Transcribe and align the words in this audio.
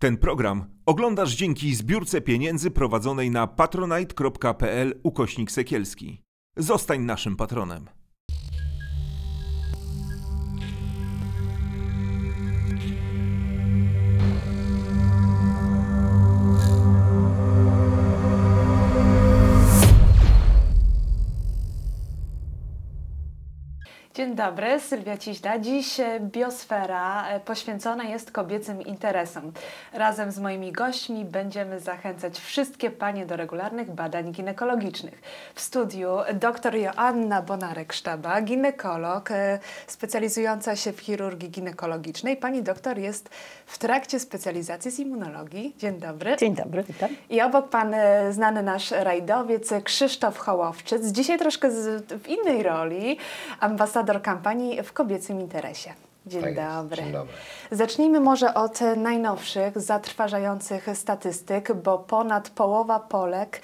Ten 0.00 0.16
program 0.16 0.64
oglądasz 0.86 1.34
dzięki 1.34 1.74
zbiórce 1.74 2.20
pieniędzy 2.20 2.70
prowadzonej 2.70 3.30
na 3.30 3.46
patronite.pl 3.46 5.00
ukośnik 5.02 5.50
sekielski. 5.50 6.22
Zostań 6.56 7.00
naszym 7.00 7.36
patronem. 7.36 7.99
Dzień 24.20 24.34
dobry, 24.34 24.80
Sylwia 24.80 25.16
Ciźla. 25.16 25.58
Dziś 25.58 26.00
e, 26.00 26.20
biosfera 26.20 27.28
e, 27.28 27.40
poświęcona 27.40 28.04
jest 28.04 28.32
kobiecym 28.32 28.82
interesom. 28.82 29.52
Razem 29.92 30.32
z 30.32 30.38
moimi 30.38 30.72
gośćmi 30.72 31.24
będziemy 31.24 31.80
zachęcać 31.80 32.38
wszystkie 32.38 32.90
panie 32.90 33.26
do 33.26 33.36
regularnych 33.36 33.90
badań 33.90 34.32
ginekologicznych. 34.32 35.22
W 35.54 35.60
studiu 35.60 36.08
dr 36.34 36.74
Joanna 36.74 37.42
Bonarek-Sztaba, 37.42 38.42
ginekolog 38.42 39.30
e, 39.30 39.58
specjalizująca 39.86 40.76
się 40.76 40.92
w 40.92 41.00
chirurgii 41.00 41.50
ginekologicznej. 41.50 42.36
Pani 42.36 42.62
doktor 42.62 42.98
jest 42.98 43.30
w 43.66 43.78
trakcie 43.78 44.20
specjalizacji 44.20 44.90
z 44.90 44.98
immunologii. 44.98 45.74
Dzień 45.78 45.98
dobry. 45.98 46.36
Dzień 46.36 46.54
dobry, 46.54 46.82
witam. 46.82 47.08
I 47.30 47.42
obok 47.42 47.68
pan 47.68 47.94
znany 48.30 48.62
nasz 48.62 48.90
rajdowiec 48.90 49.70
Krzysztof 49.84 50.38
Hołowczyc, 50.38 51.06
dzisiaj 51.06 51.38
troszkę 51.38 51.70
z, 51.70 52.12
w 52.22 52.28
innej 52.28 52.62
roli, 52.62 53.18
ambasador 53.60 54.09
kampanii 54.18 54.82
w 54.82 54.92
kobiecym 54.92 55.40
interesie. 55.40 55.94
Dzień 56.26 56.42
Tak 56.42 56.54
dobry. 56.54 57.02
Dzień 57.02 57.12
dobry. 57.12 57.34
Zacznijmy 57.70 58.20
może 58.20 58.54
od 58.54 58.80
najnowszych, 58.96 59.80
zatrważających 59.80 60.86
statystyk, 60.94 61.72
bo 61.72 61.98
ponad 61.98 62.50
połowa 62.50 63.00
Polek 63.00 63.60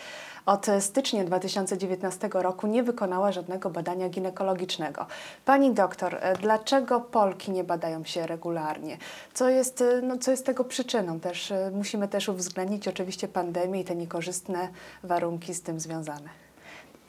od 0.46 0.66
stycznia 0.80 1.24
2019 1.24 2.28
roku 2.32 2.66
nie 2.66 2.82
wykonała 2.82 3.32
żadnego 3.32 3.70
badania 3.70 4.08
ginekologicznego. 4.08 5.06
Pani 5.44 5.74
doktor, 5.74 6.20
dlaczego 6.40 7.00
Polki 7.00 7.50
nie 7.50 7.64
badają 7.64 8.04
się 8.04 8.26
regularnie? 8.26 8.98
Co 9.34 9.48
jest, 9.48 9.84
no, 10.02 10.18
co 10.18 10.30
jest 10.30 10.46
tego 10.46 10.64
przyczyną? 10.64 11.20
Też, 11.20 11.50
e, 11.52 11.70
musimy 11.74 12.08
też 12.08 12.28
uwzględnić 12.28 12.88
oczywiście 12.88 13.28
pandemię 13.28 13.80
i 13.80 13.84
te 13.84 13.96
niekorzystne 13.96 14.68
warunki 15.02 15.54
z 15.54 15.62
tym 15.62 15.80
związane. 15.80 16.45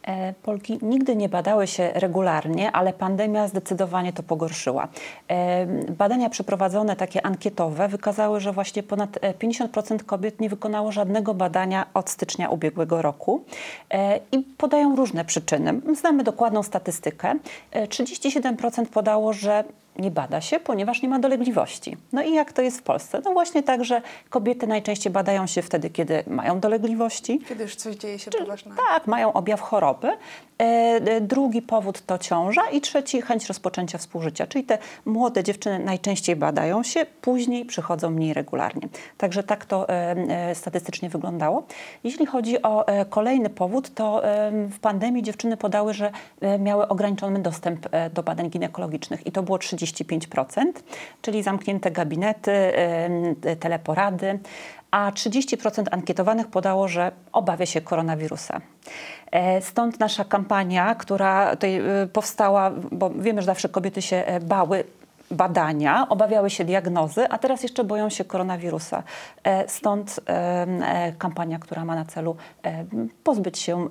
E, 0.08 0.34
Polki 0.44 0.80
nigdy 0.82 1.16
nie 1.16 1.30
badały 1.30 1.68
się 1.68 1.92
regularnie, 1.94 2.72
ale 2.72 2.94
pandemia 2.94 3.48
zdecydowanie 3.48 4.14
to 4.14 4.24
pogorszyła. 4.24 4.88
E, 5.28 5.66
Badania 5.92 6.30
przeprowadzone, 6.30 6.96
takie 6.96 7.26
ankietowe, 7.26 7.88
wykazały, 7.88 8.40
że 8.40 8.52
właśnie 8.52 8.84
ponad 8.84 9.18
e, 9.22 9.34
50% 9.34 10.04
kobiet 10.04 10.42
nie 10.42 10.50
wykonało 10.50 10.92
żadnego 10.92 11.34
badania 11.34 11.86
od 11.94 12.10
stycznia 12.10 12.50
ubiegłego 12.50 13.02
roku 13.02 13.44
E, 13.90 14.20
i 14.32 14.40
podają 14.40 14.96
różne 14.96 15.26
przyczyny. 15.26 15.82
Znamy 15.96 16.24
dokładną 16.24 16.64
statystykę. 16.64 17.36
E, 17.72 17.88
37% 17.88 18.86
podało, 18.86 19.34
że 19.34 19.64
nie 20.00 20.12
bada 20.12 20.42
się, 20.42 20.60
ponieważ 20.60 21.02
nie 21.02 21.10
ma 21.10 21.20
dolegliwości. 21.20 21.98
No 22.14 22.22
i 22.22 22.34
jak 22.34 22.54
to 22.54 22.62
jest 22.62 22.80
w 22.80 22.84
Polsce? 22.84 23.22
No 23.26 23.34
właśnie 23.34 23.64
tak, 23.64 23.86
że 23.86 24.02
kobiety 24.30 24.68
najczęściej 24.68 25.14
badają 25.14 25.48
się 25.48 25.62
wtedy, 25.62 25.90
kiedy 25.90 26.24
mają 26.28 26.60
dolegliwości, 26.60 27.40
Kiedy 27.50 27.64
już 27.64 27.76
coś 27.76 27.96
dzieje 27.96 28.20
się 28.20 28.32
poważnego? 28.32 28.78
tak, 28.90 29.08
mają 29.08 29.34
objaw 29.34 29.62
choroby. 29.62 30.08
E, 30.58 31.22
drugi 31.22 31.62
powód 31.62 32.02
to 32.06 32.18
ciąża 32.18 32.62
i 32.72 32.82
trzeci 32.82 33.22
chęć 33.22 33.46
rozpoczęcia 33.48 33.98
współżycia. 33.98 34.48
Czyli 34.48 34.64
te 34.64 34.78
młode 35.06 35.44
dziewczyny 35.44 35.80
najczęściej 35.80 36.36
badają 36.36 36.84
się, 36.84 37.06
później 37.22 37.66
przychodzą 37.66 38.10
mniej 38.10 38.34
regularnie. 38.34 38.88
Także 39.18 39.44
tak 39.44 39.66
to 39.66 39.90
e, 39.90 40.16
e, 40.50 40.56
statystycznie 40.56 41.10
wyglądało. 41.10 41.64
Jeśli 42.04 42.26
chodzi 42.26 42.62
o 42.62 42.88
e, 42.88 43.06
kolejny 43.06 43.50
powód, 43.50 43.94
to 43.96 44.22
w 44.72 44.80
pandemii 44.80 45.24
dziewczyny 45.24 45.58
podały, 45.58 45.94
że 45.94 46.12
e, 46.42 46.60
miały 46.60 46.88
ograniczony 46.88 47.40
dostęp 47.40 47.88
e, 47.92 48.10
do 48.10 48.24
badań 48.24 48.50
ginekologicznych 48.50 49.28
i 49.28 49.32
to 49.32 49.44
było 49.44 49.58
35%, 49.94 50.64
czyli 51.22 51.44
zamknięte 51.44 51.92
gabinety, 51.92 52.52
teleporady 53.60 54.40
a 54.92 55.12
30% 55.12 55.86
ankietowanych 55.92 56.48
podało, 56.48 56.88
że 56.88 57.12
obawia 57.32 57.66
się 57.66 57.82
koronawirusa. 57.82 58.62
E, 59.32 59.62
Stąd 59.62 60.00
nasza 60.00 60.26
kampania, 60.26 60.96
która 60.96 61.52
tutaj 61.52 61.76
e, 61.76 62.08
powstała, 62.14 62.72
bo 62.92 63.10
wiemy, 63.10 63.42
że 63.42 63.46
zawsze 63.46 63.70
kobiety 63.70 64.02
się 64.02 64.16
e, 64.16 64.40
bały 64.40 64.84
badania, 65.32 66.10
obawiały 66.10 66.50
się 66.50 66.66
diagnozy, 66.66 67.30
a 67.30 67.38
teraz 67.38 67.64
jeszcze 67.64 67.84
boją 67.84 68.10
się 68.10 68.26
koronawirusa. 68.26 69.04
Stąd 69.68 70.20
kampania, 71.18 71.60
która 71.60 71.86
ma 71.86 71.96
na 71.96 72.06
celu 72.06 72.36
pozbyć 73.24 73.60
się 73.60 73.88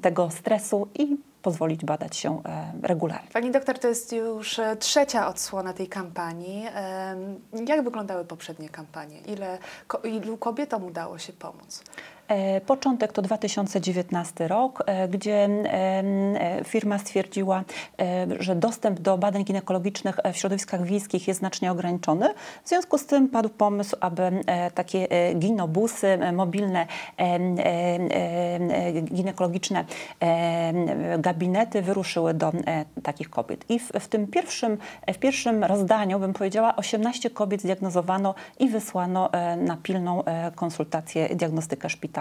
tego 0.00 0.30
stresu 0.30 0.88
i 0.98 1.16
pozwolić 1.42 1.84
badać 1.84 2.16
się 2.16 2.42
e, 2.44 2.72
regularnie. 2.82 3.28
Pani 3.32 3.50
doktor, 3.50 3.78
to 3.78 3.88
jest 3.88 4.12
już 4.12 4.58
e, 4.58 4.76
trzecia 4.76 5.28
odsłona 5.28 5.72
tej 5.72 5.88
kampanii. 5.88 6.66
Jak 7.66 7.84
wyglądały 7.84 8.24
poprzednie 8.24 8.68
kampanie? 8.68 9.20
Ile, 9.20 9.58
ilu 10.04 10.36
kobietom 10.36 10.84
udało 10.84 11.18
się 11.18 11.32
pomóc? 11.32 11.82
E, 12.28 12.60
Początek 12.60 13.12
to 13.12 13.22
2019 13.22 14.48
rok, 14.48 14.82
e, 14.86 15.08
gdzie 15.08 15.44
e, 15.44 16.64
firma 16.64 16.98
stwierdziła, 16.98 17.64
że 18.38 18.54
dostęp 18.54 19.00
do 19.00 19.18
badań 19.18 19.44
ginekologicznych 19.44 20.18
w 20.32 20.36
środowiskach 20.36 20.84
wiejskich 20.84 21.28
jest 21.28 21.40
znacznie 21.40 21.72
ograniczony. 21.72 22.34
W 22.64 22.68
związku 22.68 22.98
z 22.98 23.06
tym 23.06 23.28
padł 23.28 23.48
pomysł, 23.48 23.96
aby 24.00 24.30
takie 24.74 25.08
ginobusy, 25.34 26.18
mobilne 26.32 26.86
ginekologiczne 29.04 29.84
gabinety 31.18 31.82
wyruszyły 31.82 32.34
do 32.34 32.52
takich 33.02 33.30
kobiet. 33.30 33.64
I 33.68 33.78
w, 33.78 34.08
tym 34.08 34.26
pierwszym, 34.26 34.78
w 35.14 35.18
pierwszym 35.18 35.64
rozdaniu, 35.64 36.18
bym 36.18 36.32
powiedziała, 36.32 36.76
18 36.76 37.30
kobiet 37.30 37.60
zdiagnozowano 37.60 38.34
i 38.58 38.68
wysłano 38.68 39.30
na 39.56 39.76
pilną 39.76 40.22
konsultację, 40.54 41.28
diagnostykę 41.36 41.90
szpitalną. 41.90 42.17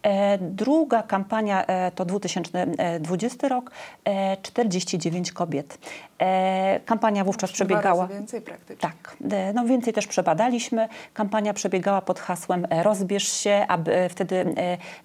E, 0.00 0.38
Druga 0.40 1.02
kampania 1.02 1.64
e, 1.66 1.90
to 1.94 2.04
2020 2.04 3.48
rok, 3.48 3.70
e, 4.02 4.36
49 4.42 5.32
kobiet. 5.32 5.78
E, 6.24 6.80
Kampania 6.84 7.24
wówczas 7.24 7.52
przebiegała. 7.52 8.06
więcej 8.06 8.40
praktycznie. 8.40 8.76
Tak, 8.76 9.16
e, 9.30 9.52
no 9.52 9.64
więcej 9.64 9.92
też 9.92 10.06
przebadaliśmy. 10.06 10.88
Kampania 11.14 11.54
przebiegała 11.54 12.00
pod 12.02 12.20
hasłem 12.20 12.66
e, 12.70 12.82
rozbierz 12.82 13.28
się, 13.28 13.64
aby 13.68 14.08
wtedy 14.10 14.54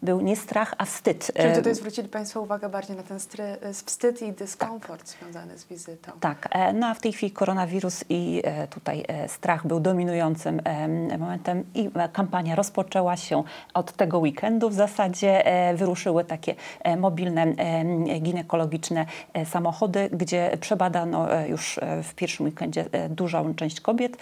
był 0.02 0.22
nie 0.22 0.36
strach, 0.36 0.74
a 0.78 0.86
wstyd. 0.86 1.32
Czyli 1.36 1.56
tutaj 1.56 1.76
zwrócili 1.76 2.10
Państwo 2.10 2.42
uwagę 2.42 2.70
bardziej 2.70 2.98
na 2.98 3.04
ten 3.04 3.20
wstyd 3.74 4.22
i 4.22 4.34
dyskomfort 4.34 5.08
związany 5.08 5.58
z 5.58 5.66
wizytą. 5.66 6.12
Tak, 6.20 6.50
no 6.74 6.88
a 6.88 6.94
w 6.94 7.00
tej 7.00 7.14
chwili 7.14 7.32
koronawirus 7.32 8.04
i 8.10 8.44
tutaj 8.70 9.06
strach 9.28 9.68
był 9.68 9.80
dominującym 9.80 10.62
em, 10.64 11.20
momentem 11.20 11.64
i 11.76 11.90
kampania 12.14 12.56
rozpoczęła 12.56 13.18
się 13.18 13.44
od 13.74 13.94
tego 13.94 14.20
weekendu. 14.20 14.70
W 14.70 14.74
zasadzie 14.74 15.44
wyruszyły 15.76 16.26
takie 16.26 16.56
mobilne 16.98 17.46
ginekologiczne 18.22 19.06
samochody, 19.46 20.10
gdzie 20.12 20.58
przebadano 20.62 21.09
e, 21.16 21.50
już 21.50 21.78
e, 21.78 22.04
w 22.04 22.16
pierwszym 22.16 22.46
weekendzie 22.46 22.86
e, 22.92 23.10
dużą 23.10 23.56
część 23.56 23.82
kobiet. 23.82 24.18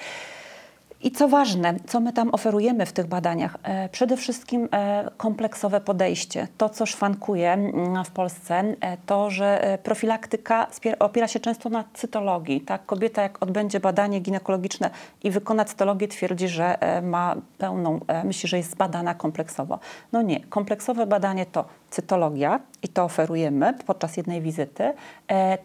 I 1.01 1.11
co 1.11 1.27
ważne, 1.27 1.75
co 1.87 1.99
my 1.99 2.13
tam 2.13 2.29
oferujemy 2.33 2.85
w 2.85 2.91
tych 2.91 3.07
badaniach? 3.07 3.57
Przede 3.91 4.17
wszystkim 4.17 4.69
kompleksowe 5.17 5.81
podejście. 5.81 6.47
To, 6.57 6.69
co 6.69 6.85
szwankuje 6.85 7.53
mm, 7.53 8.05
w 8.05 8.11
Polsce, 8.11 8.63
to, 9.05 9.29
że 9.29 9.77
profilaktyka 9.83 10.67
opiera 10.99 11.27
się 11.27 11.39
często 11.39 11.69
na 11.69 11.83
cytologii. 11.93 12.61
Tak? 12.61 12.85
Kobieta, 12.85 13.21
jak 13.21 13.43
odbędzie 13.43 13.79
badanie 13.79 14.19
ginekologiczne 14.19 14.89
i 15.23 15.31
wykona 15.31 15.65
cytologię, 15.65 16.07
twierdzi, 16.07 16.47
że 16.47 16.77
ma 17.01 17.35
pełną, 17.57 17.99
myśli, 18.23 18.49
że 18.49 18.57
jest 18.57 18.71
zbadana 18.71 19.13
kompleksowo. 19.13 19.79
No 20.11 20.21
nie. 20.21 20.39
Kompleksowe 20.39 21.07
badanie 21.07 21.45
to 21.45 21.65
cytologia 21.89 22.59
i 22.83 22.87
to 22.87 23.03
oferujemy 23.03 23.73
podczas 23.85 24.17
jednej 24.17 24.41
wizyty. 24.41 24.93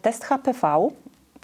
Test 0.01 0.23
HPV, 0.23 0.89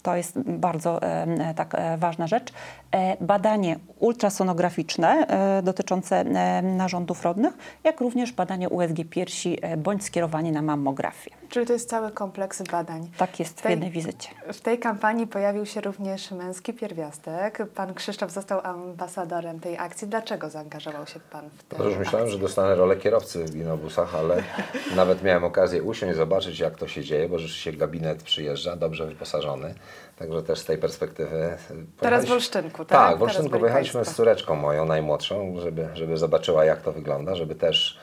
to 0.01 0.15
jest 0.15 0.39
bardzo 0.39 1.01
e, 1.01 1.53
tak 1.53 1.75
e, 1.75 1.97
ważna 1.97 2.27
rzecz. 2.27 2.53
E, 2.91 3.18
badanie 3.21 3.80
ultrasonograficzne 4.00 5.27
e, 5.27 5.62
dotyczące 5.63 6.15
e, 6.15 6.62
narządów 6.62 7.24
rodnych, 7.24 7.53
jak 7.83 8.01
również 8.01 8.31
badanie 8.31 8.69
USG 8.69 8.95
piersi 9.09 9.57
bądź 9.77 10.03
skierowanie 10.03 10.51
na 10.51 10.62
mammografię. 10.62 11.31
Czyli 11.50 11.65
to 11.65 11.74
jest 11.74 11.89
cały 11.89 12.12
kompleks 12.12 12.62
badań. 12.71 13.09
Tak 13.18 13.39
jest 13.39 13.59
w 13.59 13.62
Tej- 13.62 13.71
jednej 13.71 13.91
wizycie. 13.91 14.30
W 14.53 14.62
tej 14.62 14.80
kampanii 14.80 15.27
pojawił 15.27 15.65
się 15.65 15.81
również 15.81 16.31
męski 16.31 16.74
pierwiastek. 16.74 17.69
Pan 17.75 17.94
Krzysztof 17.94 18.31
został 18.31 18.59
ambasadorem 18.63 19.59
tej 19.59 19.77
akcji. 19.77 20.07
Dlaczego 20.07 20.50
zaangażował 20.50 21.07
się 21.07 21.19
Pan 21.31 21.50
w 21.57 21.63
tę 21.63 21.75
No 21.80 21.85
już 21.85 21.97
myślałem, 21.97 22.25
akcję? 22.27 22.38
że 22.38 22.44
dostanę 22.44 22.75
rolę 22.75 22.97
kierowcy 22.97 23.45
w 23.45 23.51
winobusach, 23.51 24.15
ale 24.15 24.44
nawet 24.95 25.24
miałem 25.24 25.44
okazję 25.44 25.83
usiąść, 25.83 26.18
zobaczyć 26.18 26.59
jak 26.59 26.75
to 26.77 26.88
się 26.88 27.03
dzieje, 27.03 27.30
bo 27.30 27.39
rzeczywiście 27.39 27.74
gabinet 27.74 28.24
przyjeżdża, 28.24 28.75
dobrze 28.75 29.06
wyposażony. 29.06 29.74
Także 30.19 30.44
też 30.44 30.60
z 30.60 30.66
tej 30.66 30.77
perspektywy. 30.77 31.36
e, 31.45 31.57
Teraz 32.00 32.25
w 32.25 32.31
Olsztynku, 32.31 32.86
tak? 32.86 32.88
Tak, 33.10 33.18
w 33.19 33.24
Olsztynku 33.24 33.60
pojechaliśmy 33.60 34.06
z 34.06 34.16
córeczką 34.16 34.56
moją 34.56 34.86
najmłodszą, 34.86 35.56
żeby, 35.60 35.88
żeby 35.94 36.18
zobaczyła 36.18 36.66
jak 36.66 36.81
to 36.81 36.92
wygląda, 36.92 37.36
żeby 37.36 37.56
też 37.56 38.00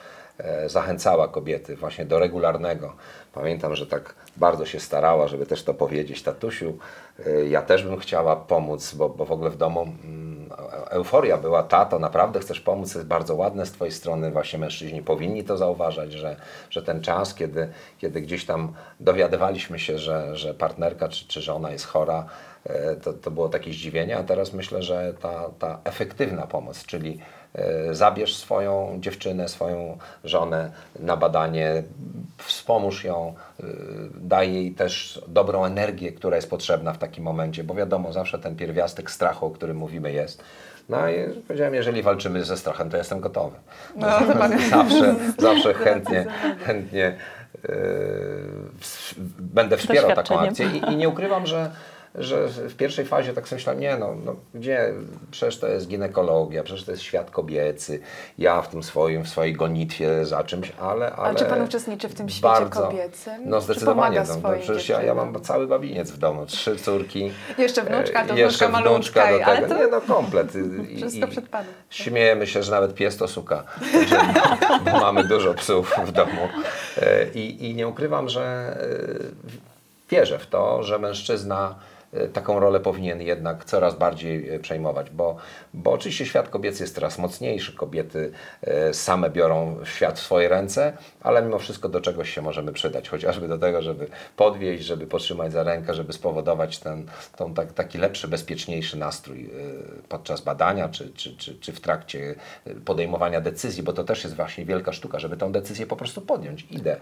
zachęcała 0.66 1.28
kobiety 1.28 1.76
właśnie 1.76 2.04
do 2.04 2.18
regularnego. 2.18 2.92
Pamiętam, 3.32 3.76
że 3.76 3.86
tak 3.86 4.14
bardzo 4.36 4.66
się 4.66 4.80
starała, 4.80 5.28
żeby 5.28 5.46
też 5.46 5.62
to 5.62 5.74
powiedzieć 5.74 6.22
tatusiu. 6.22 6.78
e, 7.26 7.46
Ja 7.48 7.62
też 7.62 7.82
bym 7.84 7.98
chciała 7.98 8.36
pomóc, 8.36 8.94
bo, 8.94 9.08
bo 9.08 9.24
w 9.24 9.32
ogóle 9.32 9.50
w 9.50 9.56
domu 9.56 9.82
mm, 9.82 10.50
e- 10.52 10.90
euforia 10.90 11.36
była, 11.36 11.62
tato, 11.62 11.98
naprawdę 11.98 12.40
chcesz 12.40 12.60
pomóc, 12.60 12.94
jest 12.94 13.06
bardzo 13.06 13.34
ładne 13.34 13.66
z 13.66 13.72
Twojej 13.72 13.92
strony, 13.92 14.30
właśnie 14.30 14.58
mężczyźni 14.58 15.02
powinni 15.02 15.44
to 15.44 15.56
zauważać, 15.56 16.12
że, 16.12 16.36
że 16.70 16.82
ten 16.82 17.00
czas, 17.00 17.34
kiedy, 17.34 17.68
kiedy 17.98 18.20
gdzieś 18.20 18.46
tam 18.46 18.72
dowiadywaliśmy 19.00 19.78
się, 19.78 19.98
że, 19.98 20.36
że 20.36 20.54
partnerka 20.54 21.08
czy, 21.08 21.28
czy 21.28 21.40
żona 21.42 21.70
jest 21.70 21.86
chora, 21.86 22.26
e, 22.64 22.96
to, 22.96 23.12
to 23.12 23.30
było 23.30 23.48
takie 23.48 23.72
zdziwienie, 23.72 24.16
a 24.18 24.22
teraz 24.22 24.52
myślę, 24.52 24.82
że 24.82 25.14
ta, 25.20 25.50
ta 25.58 25.78
efektywna 25.84 26.46
pomoc, 26.46 26.86
czyli 26.86 27.18
e, 27.18 27.45
zabierz 27.92 28.36
swoją 28.36 28.96
dziewczynę, 29.00 29.48
swoją 29.48 29.98
żonę 30.24 30.70
na 31.00 31.16
badanie, 31.16 31.82
wspomóż 32.38 33.04
ją, 33.04 33.34
e, 33.60 33.64
daj 34.14 34.54
jej 34.54 34.72
też 34.72 35.20
dobrą 35.28 35.64
energię, 35.64 36.12
która 36.12 36.36
jest 36.36 36.50
potrzebna 36.50 36.92
w 36.92 36.98
takim 36.98 37.24
momencie, 37.24 37.64
bo 37.64 37.74
wiadomo, 37.74 38.12
zawsze 38.12 38.38
ten 38.38 38.56
pierwiastek 38.56 39.10
strachu, 39.10 39.46
o 39.46 39.50
którym 39.50 39.76
mówimy 39.76 40.12
jest. 40.12 40.42
No 40.88 41.08
i 41.08 41.14
powiedziałem, 41.48 41.74
jeżeli 41.74 42.02
walczymy 42.02 42.44
ze 42.44 42.56
strachem, 42.56 42.90
to 42.90 42.96
jestem 42.96 43.20
gotowy. 43.20 43.56
No, 43.96 44.06
to 44.20 44.38
pan- 44.38 44.58
zawsze, 44.70 45.14
zawsze 45.38 45.74
chętnie, 45.74 46.26
chętnie 46.64 47.06
e, 47.06 47.68
ws- 48.80 49.14
będę 49.38 49.76
wspierał 49.76 50.12
taką 50.12 50.40
akcję 50.40 50.66
i, 50.66 50.92
i 50.92 50.96
nie 50.96 51.08
ukrywam, 51.08 51.46
że, 51.46 51.70
że 52.18 52.48
w 52.48 52.76
pierwszej 52.76 53.04
fazie 53.04 53.32
tak 53.32 53.48
sobie 53.48 53.56
myślałem, 53.56 53.80
nie 53.80 53.96
no, 53.96 54.14
no 54.24 54.36
gdzie, 54.54 54.92
przecież 55.30 55.58
to 55.58 55.68
jest 55.68 55.88
ginekologia, 55.88 56.62
przecież 56.62 56.84
to 56.84 56.90
jest 56.90 57.02
świat 57.02 57.30
kobiecy, 57.30 58.00
ja 58.38 58.62
w 58.62 58.68
tym 58.68 58.82
swoim, 58.82 59.24
w 59.24 59.28
swojej 59.28 59.52
gonitwie 59.52 60.24
za 60.24 60.44
czymś, 60.44 60.72
ale... 60.80 61.12
ale 61.12 61.34
czy 61.34 61.44
pan 61.44 61.62
uczestniczy 61.62 62.08
w 62.08 62.14
tym 62.14 62.28
świecie 62.28 62.48
bardzo, 62.48 62.82
kobiecym? 62.82 63.42
No 63.44 63.60
zdecydowanie, 63.60 64.22
no, 64.28 64.36
no, 64.42 64.58
przecież 64.60 64.88
ja, 64.88 65.02
ja 65.02 65.14
mam 65.14 65.40
cały 65.40 65.66
babiniec 65.66 66.10
w 66.10 66.18
domu, 66.18 66.46
trzy 66.46 66.76
córki. 66.76 67.32
Jeszcze 67.58 67.82
wnuczka, 67.82 68.22
e, 68.22 68.26
to 68.26 68.36
jeszcze 68.36 68.68
wnuczka 68.68 68.90
wnuczka 68.90 69.38
do 69.38 69.44
ale 69.44 69.56
tego, 69.56 69.74
to- 69.74 69.80
nie 69.80 69.86
no 69.86 70.00
komplet. 70.00 70.52
I- 70.90 70.96
Wszystko 71.00 71.26
przed 71.26 71.48
panem. 71.48 71.72
Śmiejemy 71.90 72.46
się, 72.46 72.62
że 72.62 72.72
nawet 72.72 72.94
pies 72.94 73.16
to 73.16 73.28
suka, 73.28 73.64
bo 74.84 75.00
mamy 75.06 75.24
dużo 75.24 75.54
psów 75.54 75.94
w 76.06 76.12
domu. 76.12 76.48
E, 77.02 77.26
I, 77.34 77.70
I 77.70 77.74
nie 77.74 77.88
ukrywam, 77.88 78.28
że 78.28 78.42
e, 78.42 79.56
wierzę 80.10 80.38
w 80.38 80.46
to, 80.46 80.82
że 80.82 80.98
mężczyzna 80.98 81.74
e, 81.92 81.95
taką 82.32 82.60
rolę 82.60 82.80
powinien 82.80 83.22
jednak 83.22 83.64
coraz 83.64 83.98
bardziej 83.98 84.50
e, 84.50 84.58
przejmować, 84.58 85.10
bo, 85.10 85.36
bo 85.74 85.92
oczywiście 85.92 86.26
świat 86.26 86.48
kobiecy 86.48 86.82
jest 86.82 86.94
coraz 86.94 87.18
mocniejszy, 87.18 87.72
kobiety 87.72 88.32
e, 88.62 88.94
same 88.94 89.30
biorą 89.30 89.84
świat 89.84 90.18
w 90.18 90.22
swoje 90.22 90.48
ręce, 90.48 90.92
ale 91.20 91.42
mimo 91.42 91.58
wszystko 91.58 91.88
do 91.88 92.00
czegoś 92.00 92.34
się 92.34 92.42
możemy 92.42 92.72
przydać, 92.72 93.08
chociażby 93.08 93.48
do 93.48 93.58
tego, 93.58 93.82
żeby 93.82 94.06
podwieźć, 94.36 94.84
żeby 94.84 95.06
potrzymać 95.06 95.52
za 95.52 95.62
rękę, 95.62 95.94
żeby 95.94 96.12
spowodować 96.12 96.78
ten 96.78 97.06
tak, 97.54 97.72
taki 97.72 97.98
lepszy, 97.98 98.28
bezpieczniejszy 98.28 98.98
nastrój 98.98 99.44
e, 99.44 99.48
podczas 100.08 100.40
badania 100.40 100.88
czy, 100.88 101.10
czy, 101.10 101.36
czy, 101.36 101.58
czy 101.58 101.72
w 101.72 101.80
trakcie 101.80 102.34
e, 102.66 102.74
podejmowania 102.74 103.40
decyzji, 103.40 103.82
bo 103.82 103.92
to 103.92 104.04
też 104.04 104.24
jest 104.24 104.36
właśnie 104.36 104.64
wielka 104.64 104.92
sztuka, 104.92 105.18
żeby 105.18 105.36
tą 105.36 105.52
decyzję 105.52 105.86
po 105.86 105.96
prostu 105.96 106.20
podjąć. 106.20 106.66
Idę, 106.70 106.96
e, 106.96 107.00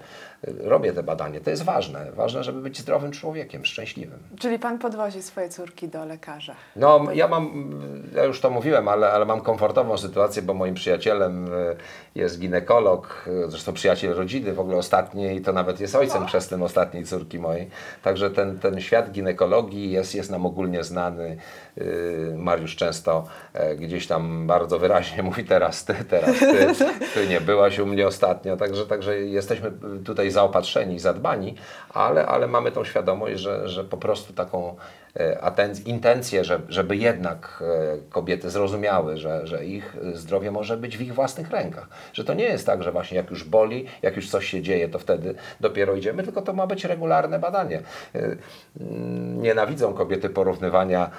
robię 0.59 0.93
te 0.93 1.03
badanie, 1.03 1.41
to 1.41 1.51
jest 1.51 1.63
ważne. 1.63 2.13
Ważne, 2.13 2.45
żeby 2.45 2.61
być 2.61 2.79
zdrowym 2.79 3.13
człowiekiem, 3.13 3.65
szczęśliwym. 3.65 4.19
Czyli 4.39 4.59
pan 4.59 4.79
podwozi 4.95 5.23
swoje 5.23 5.49
córki 5.49 5.89
do 5.89 6.05
lekarza. 6.05 6.55
No, 6.77 7.07
ja 7.15 7.29
mam, 7.29 7.71
ja 8.15 8.25
już 8.25 8.41
to 8.41 8.51
mówiłem, 8.51 8.89
ale, 8.89 9.13
ale 9.13 9.25
mam 9.25 9.41
komfortową 9.41 9.99
sytuację, 9.99 10.43
bo 10.43 10.55
moim 10.55 10.75
przyjacielem 10.75 11.47
e, 11.47 11.49
jest 12.15 12.41
ginekolog, 12.41 13.25
e, 13.47 13.51
zresztą 13.51 13.73
przyjaciel 13.73 14.15
rodziny 14.15 14.53
w 14.53 14.61
ogóle 14.61 14.77
ostatniej, 14.77 15.41
to 15.41 15.53
nawet 15.53 15.81
jest 15.81 15.95
ojcem 15.95 16.27
chrzestnym 16.27 16.63
ostatniej 16.63 17.05
córki 17.05 17.39
mojej. 17.39 17.71
Także 18.03 18.31
ten, 18.31 18.59
ten 18.59 18.81
świat 18.81 19.11
ginekologii 19.11 19.91
jest, 19.91 20.15
jest 20.15 20.31
nam 20.31 20.47
ogólnie 20.47 20.85
znany. 20.85 21.37
E, 21.79 21.85
Mariusz 22.37 22.77
często 22.77 23.25
gdzieś 23.77 24.07
tam 24.07 24.47
bardzo 24.47 24.79
wyraźnie 24.79 25.23
mówi 25.29 25.45
teraz 25.45 25.85
ty, 25.85 25.95
teraz 26.11 26.39
ty, 26.39 26.67
ty 27.15 27.27
nie 27.29 27.41
byłaś 27.41 27.79
u 27.79 27.87
mnie 27.87 28.07
ostatnio, 28.07 28.57
także, 28.57 28.87
także 28.87 29.21
jesteśmy 29.21 29.73
tutaj 30.05 30.31
zaopatrzeni, 30.31 30.99
zadbani, 30.99 31.55
ale, 31.91 32.27
ale 32.27 32.47
mamy 32.47 32.73
tą 32.73 32.85
świadomość, 32.85 33.41
że, 33.41 33.69
że 33.69 33.85
po 33.85 33.97
prostu 33.97 34.33
taką 34.33 34.77
e, 35.17 35.39
aten- 35.43 35.87
intencję, 35.89 36.45
że, 36.45 36.61
żeby 36.69 36.97
jednak 36.97 37.63
e, 37.63 37.97
kobiety 38.11 38.51
zrozumiały, 38.51 39.17
że, 39.17 39.47
że 39.47 39.65
ich 39.65 39.97
e, 40.13 40.17
zdrowie 40.17 40.51
może 40.51 40.77
być 40.77 40.97
w 40.97 41.01
ich 41.01 41.15
własnych 41.15 41.51
rękach. 41.51 41.89
Że 42.13 42.25
to 42.25 42.35
nie 42.35 42.45
jest 42.45 42.67
tak, 42.67 42.83
że 42.83 42.93
właśnie 42.93 43.17
jak 43.17 43.31
już 43.31 43.45
boli, 43.45 43.87
jak 44.03 44.17
już 44.17 44.31
coś 44.31 44.47
się 44.47 44.63
dzieje, 44.63 44.89
to 44.89 44.99
wtedy 44.99 45.35
dopiero 45.61 45.95
idziemy, 45.95 46.23
tylko 46.23 46.43
to 46.43 46.53
ma 46.53 46.67
być 46.67 46.85
regularne 46.85 47.39
badanie. 47.39 47.81
Nienawidzą 49.37 49.95
kobiety 49.95 50.31
porównywania 50.31 51.11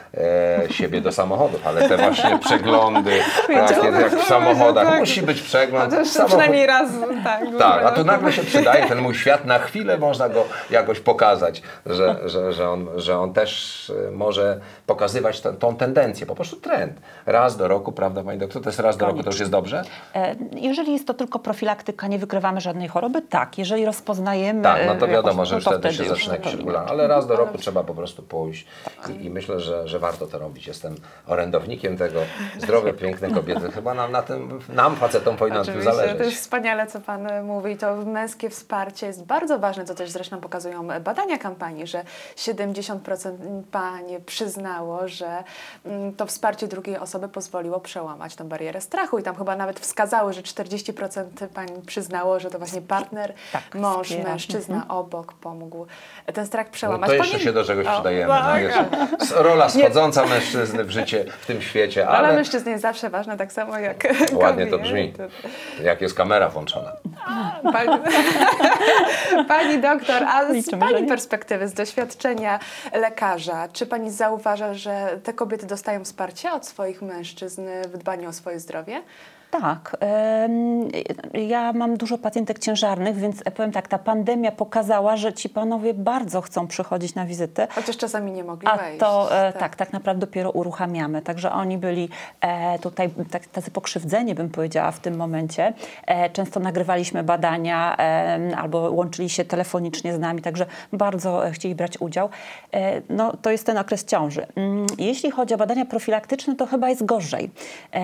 siebie 0.70 1.02
do 1.02 1.12
samochodów, 1.12 1.68
ale 1.68 1.90
te 1.90 1.98
właśnie 1.98 2.40
przeglądy, 2.46 3.12
takie 3.48 3.88
jak 3.88 4.16
w 4.16 4.24
samochodach, 4.24 5.00
musi 5.00 5.22
być 5.22 5.42
przegląd. 5.42 5.94
Chociaż 5.94 6.08
Samochód- 6.08 6.28
przynajmniej 6.28 6.68
raz, 6.68 6.90
tak. 7.24 7.42
tak, 7.60 7.86
a 7.86 7.92
tu 7.92 8.04
nagle 8.04 8.34
się 8.34 8.44
przydaje 8.44 8.86
ten 8.86 9.00
mój 9.02 9.16
świat, 9.22 9.46
na 9.46 9.60
chwilę 9.60 9.98
można 9.98 10.30
go 10.30 10.46
jakoś 10.70 11.00
pokazać, 11.00 11.62
że, 11.86 12.16
że, 12.26 12.54
że, 12.54 12.70
on, 12.70 12.88
że 12.96 13.20
on 13.20 13.34
też 13.34 13.55
y, 13.90 14.12
może 14.12 14.60
pokazywać 14.86 15.42
tą 15.60 15.75
tendencję, 15.75 16.25
po 16.25 16.36
prostu 16.36 16.56
trend. 16.56 17.00
Raz 17.25 17.57
do 17.57 17.68
roku, 17.68 17.92
prawda 17.92 18.24
Pani 18.24 18.40
doktor, 18.40 18.62
to 18.62 18.69
jest 18.69 18.80
raz 18.80 18.98
do 18.98 19.06
roku, 19.06 19.24
to 19.24 19.30
już 19.30 19.40
jest 19.40 19.52
dobrze? 19.52 19.84
E, 20.16 20.36
Jeżeli 20.52 20.94
jest 20.94 21.07
to 21.07 21.13
tylko 21.13 21.40
profilaktyka, 21.40 22.07
nie 22.07 22.19
wykrywamy 22.19 22.62
żadnej 22.62 22.88
choroby, 22.88 23.22
tak. 23.22 23.57
Jeżeli 23.57 23.86
rozpoznajemy... 23.86 24.62
Tak, 24.62 24.81
no 24.88 24.96
to 24.96 25.06
e, 25.07 25.10
wiadomo, 25.10 25.46
że 25.46 25.56
no 25.56 25.62
to 25.62 25.72
wtedy 25.72 25.94
się 25.94 26.04
już 26.04 26.12
zaczyna 26.12 26.36
jakiś 26.36 26.56
ale 26.88 27.07
raz 27.07 27.28
do 27.28 27.36
roku 27.36 27.57
trzeba 27.57 27.84
po 27.84 27.96
prostu 27.96 28.24
pójść 28.24 28.66
i, 29.10 29.25
i 29.25 29.30
myślę, 29.30 29.60
że, 29.60 29.88
że 29.88 30.00
warto 30.00 30.28
to 30.28 30.40
robić. 30.40 30.68
Jestem 30.68 30.96
orędownikiem 31.28 31.98
tego. 31.98 32.19
Zdrowe, 32.58 32.94
piękne 33.04 33.31
kobiety. 33.31 33.72
Chyba 33.72 33.94
nam 33.94 34.12
na 34.12 34.22
tym, 34.22 34.60
nam 34.69 34.96
facetom 34.96 35.38
powinno 35.38 35.60
na 35.60 35.66
tym 35.66 35.74
Oczywiście, 35.74 35.96
zależeć. 35.96 36.18
to 36.18 36.24
jest 36.24 36.38
wspaniale, 36.38 36.88
co 36.88 37.01
Pan 37.01 37.44
mówi. 37.44 37.78
To 37.78 37.96
męskie 37.96 38.50
wsparcie 38.50 39.08
jest 39.08 39.25
bardzo 39.25 39.60
ważne, 39.60 39.86
co 39.86 39.96
też 39.96 40.10
zresztą 40.10 40.42
pokazują 40.42 40.88
badania 40.88 41.38
kampanii, 41.38 41.88
że 41.88 42.04
70% 42.36 43.45
pań 43.72 44.04
przyznało, 44.26 45.08
że 45.08 45.44
mm, 45.86 46.14
to 46.16 46.25
wsparcie 46.25 46.68
drugiej 46.68 46.98
osoby 46.98 47.28
pozwoliło 47.28 47.80
przełamać 47.80 48.36
tą 48.36 48.48
barierę 48.48 48.82
strachu. 48.82 49.20
I 49.20 49.24
tam 49.24 49.36
chyba 49.36 49.56
nawet 49.56 49.80
wskazały, 49.80 50.34
że 50.34 50.42
40% 50.42 51.24
pań 51.54 51.68
przyznało, 51.86 52.40
że 52.40 52.50
to 52.50 52.58
właśnie 52.58 52.82
partner, 52.82 53.34
Tak, 53.52 53.75
mąż, 53.75 54.08
wspiera. 54.10 54.30
mężczyzna 54.30 54.86
obok 54.90 55.34
pomógł 55.34 55.86
ten 56.34 56.46
strach 56.48 56.66
No 56.68 56.72
przełamać. 56.74 57.10
to 57.10 57.16
jeszcze 57.16 57.38
nie- 57.38 57.44
się 57.44 57.54
do 57.54 57.64
czegoś 57.64 57.88
O, 57.88 57.92
przydajemy. 57.94 58.34
tak. 58.34 58.64
No, 58.92 59.08
s- 59.22 59.34
rola 59.38 59.70
schodząca 59.70 60.25
mężczyzny 60.25 60.84
w 60.84 60.92
życie 60.92 61.25
w 61.42 61.46
tym 61.46 61.62
świecie, 61.62 62.06
Rola 62.06 62.18
ale 62.18 62.34
mężczyzny 62.34 62.72
jest 62.72 62.82
zawsze 62.82 63.10
ważna, 63.10 63.38
tak 63.38 63.52
samo 63.52 63.80
jak 63.80 64.08
ładnie 64.34 64.68
to 64.68 64.78
brzmi. 64.80 65.14
Jak 65.84 66.02
jest 66.02 66.16
kamera 66.16 66.50
włączona. 66.50 66.92
Pani, 67.74 67.90
pani 69.48 69.80
doktor, 69.82 70.24
a 70.24 70.54
z 70.62 70.70
Pani 70.80 71.02
nie. 71.02 71.08
perspektywy, 71.08 71.68
z 71.68 71.74
doświadczenia 71.74 72.60
lekarza, 72.94 73.35
czy 73.74 73.86
Pani 73.86 74.12
zauważa, 74.12 74.74
że 74.74 75.20
te 75.24 75.34
kobiety 75.34 75.65
dostają 75.65 76.04
wsparcie 76.04 76.51
od 76.51 76.65
swoich 76.65 77.01
mężczyzn 77.01 77.62
w 77.88 77.98
dbaniu 77.98 78.30
o 78.30 78.34
swoje 78.34 78.60
zdrowie? 78.60 79.01
Tak. 79.62 79.98
Ja 81.34 81.74
mam 81.74 81.98
dużo 81.98 82.18
pacjentek 82.18 82.60
ciężarnych, 82.60 83.16
więc 83.16 83.44
powiem 83.56 83.72
tak, 83.72 83.88
ta 83.88 83.98
pandemia 83.98 84.52
pokazała, 84.52 85.18
że 85.18 85.34
ci 85.34 85.50
panowie 85.50 85.94
bardzo 85.94 86.42
chcą 86.42 86.68
przychodzić 86.68 87.16
na 87.16 87.26
wizytę. 87.26 87.68
Chociaż 87.76 87.98
czasami 87.98 88.32
nie 88.32 88.44
mogli 88.44 88.68
A 88.68 88.78
wejść. 88.78 89.00
to 89.00 89.38
e, 89.48 89.54
tak. 89.54 89.76
tak, 89.76 89.94
naprawdę 89.94 90.28
dopiero 90.28 90.52
uruchamiamy. 90.52 91.22
Także 91.22 91.52
oni 91.52 91.78
byli 91.78 92.10
e, 92.42 92.80
tutaj 92.80 93.10
tak, 93.32 93.46
tacy 93.46 93.72
pokrzywdzeni, 93.72 94.36
bym 94.36 94.50
powiedziała, 94.50 94.92
w 94.92 95.00
tym 95.00 95.16
momencie. 95.16 95.74
E, 96.08 96.30
często 96.30 96.60
nagrywaliśmy 96.60 97.24
badania 97.24 97.98
albo 98.58 98.92
łączyli 98.92 99.30
się 99.30 99.46
telefonicznie 99.46 100.14
z 100.14 100.20
nami, 100.20 100.42
także 100.42 100.66
bardzo 100.94 101.42
chcieli 101.52 101.76
brać 101.76 102.02
udział. 102.02 102.30
No, 103.10 103.34
to 103.42 103.52
jest 103.52 103.66
ten 103.66 103.78
okres 103.78 104.06
ciąży. 104.06 104.48
Mm, 104.56 104.86
Jeśli 104.98 105.32
chodzi 105.32 105.54
o 105.54 105.58
badania 105.58 105.86
profilaktyczne, 105.86 106.56
to 106.56 106.66
chyba 106.66 106.90
jest 106.90 107.06
gorzej. 107.06 107.50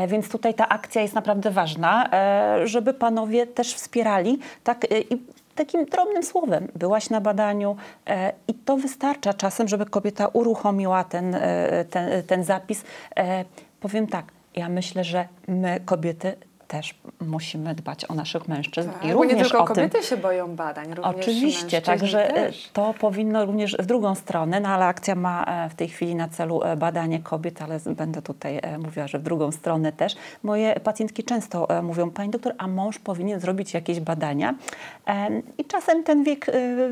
Więc 0.08 0.29
tutaj 0.29 0.53
ta 0.53 0.70
akcja 0.70 1.01
jest 1.01 1.15
naprawdę 1.15 1.40
ważna, 1.50 2.10
e, 2.12 2.67
żeby 2.67 2.93
panowie 2.93 3.48
też 3.48 3.74
wspierali 3.74 4.39
tak, 4.63 4.86
e, 4.86 5.00
i 5.00 5.21
takim 5.55 5.86
drobnym 5.86 6.24
słowem. 6.24 6.67
Byłaś 6.75 7.10
na 7.10 7.21
badaniu 7.21 7.75
e, 8.07 8.33
i 8.48 8.53
to 8.53 8.77
wystarcza 8.77 9.33
czasem, 9.33 9.67
żeby 9.67 9.86
kobieta 9.86 10.27
uruchomiła 10.27 11.03
ten, 11.03 11.38
ten, 11.89 12.24
ten 12.24 12.43
zapis. 12.43 12.83
Powiem 13.79 14.07
tak, 14.07 14.25
ja 14.55 14.69
myślę, 14.69 15.03
że 15.03 15.27
my 15.48 15.79
kobiety 15.86 16.36
też 16.71 16.95
musimy 17.21 17.75
dbać 17.75 18.05
o 18.11 18.13
naszych 18.13 18.47
mężczyzn 18.47 18.89
Tak, 18.91 19.05
i 19.05 19.13
również 19.13 19.37
nie 19.37 19.43
tylko 19.43 19.63
o 19.63 19.67
tym. 19.67 19.75
kobiety 19.75 20.03
się 20.03 20.17
boją 20.17 20.55
badań, 20.55 20.93
również 20.93 21.15
Oczywiście, 21.15 21.81
także 21.81 22.29
e, 22.29 22.33
też. 22.33 22.69
to 22.73 22.93
powinno 22.99 23.45
również 23.45 23.75
w 23.79 23.85
drugą 23.85 24.15
stronę, 24.15 24.59
no 24.59 24.69
ale 24.69 24.85
akcja 24.85 25.15
ma 25.15 25.45
e, 25.45 25.69
w 25.69 25.75
tej 25.75 25.87
chwili 25.87 26.15
na 26.15 26.27
celu 26.27 26.63
e, 26.63 26.77
badanie 26.77 27.19
kobiet, 27.19 27.61
ale 27.61 27.79
będę 27.85 28.21
tutaj 28.21 28.61
mówiła, 28.79 29.07
że 29.07 29.19
w 29.19 29.23
drugą 29.23 29.51
stronę 29.51 29.91
też. 29.91 30.15
Moje 30.43 30.79
pacjentki 30.79 31.23
często 31.23 31.67
mówią, 31.83 32.09
pani 32.09 32.29
doktor, 32.29 32.53
a 32.57 32.67
mąż 32.67 32.99
powinien 32.99 33.39
zrobić 33.39 33.73
jakieś 33.73 33.99
badania 33.99 34.55
i 35.57 35.65
czasem 35.65 36.03
ten 36.03 36.23
wiek 36.23 36.45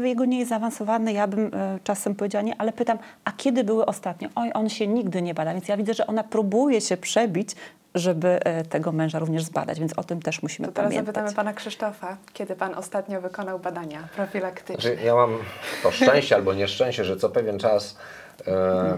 jego 0.03 0.25
nie 0.25 0.39
jest 0.39 0.50
zaawansowany, 0.50 1.13
ja 1.13 1.27
bym 1.27 1.51
czasem 1.83 2.15
powiedziała 2.15 2.41
nie, 2.41 2.62
ale 2.62 2.71
pytam, 2.71 2.98
a 3.25 3.31
kiedy 3.31 3.63
były 3.63 3.86
ostatnio? 3.86 4.29
Oj, 4.36 4.51
on 4.53 4.69
się 4.69 4.88
nigdy 4.88 5.21
nie 5.21 5.33
bada, 5.33 5.53
więc 5.53 5.67
ja 5.67 5.77
widzę, 5.77 5.93
że 5.93 6.07
ona 6.07 6.24
próbuje 6.24 6.81
się 6.81 6.98
przebić, 6.98 7.55
żeby 7.96 8.43
e, 8.43 8.63
tego 8.63 8.91
męża 8.91 9.19
również 9.19 9.43
zbadać, 9.43 9.79
więc 9.79 9.93
o 9.93 10.03
tym 10.03 10.22
też 10.22 10.43
musimy 10.43 10.67
To 10.67 10.74
teraz 10.74 10.89
pamiętać. 10.91 11.15
zapytamy 11.15 11.36
pana 11.36 11.53
Krzysztofa, 11.53 12.17
kiedy 12.34 12.55
pan 12.55 12.74
ostatnio 12.75 13.22
wykonał 13.22 13.60
badania 13.60 14.08
profilaktyczne? 14.15 14.81
Znaczy, 14.91 15.05
ja 15.05 15.15
mam 15.15 15.38
to 15.84 15.91
szczęście 15.91 16.36
albo 16.36 16.53
nieszczęście, 16.53 17.05
że 17.05 17.17
co 17.17 17.29
pewien 17.29 17.60
czas 17.60 17.98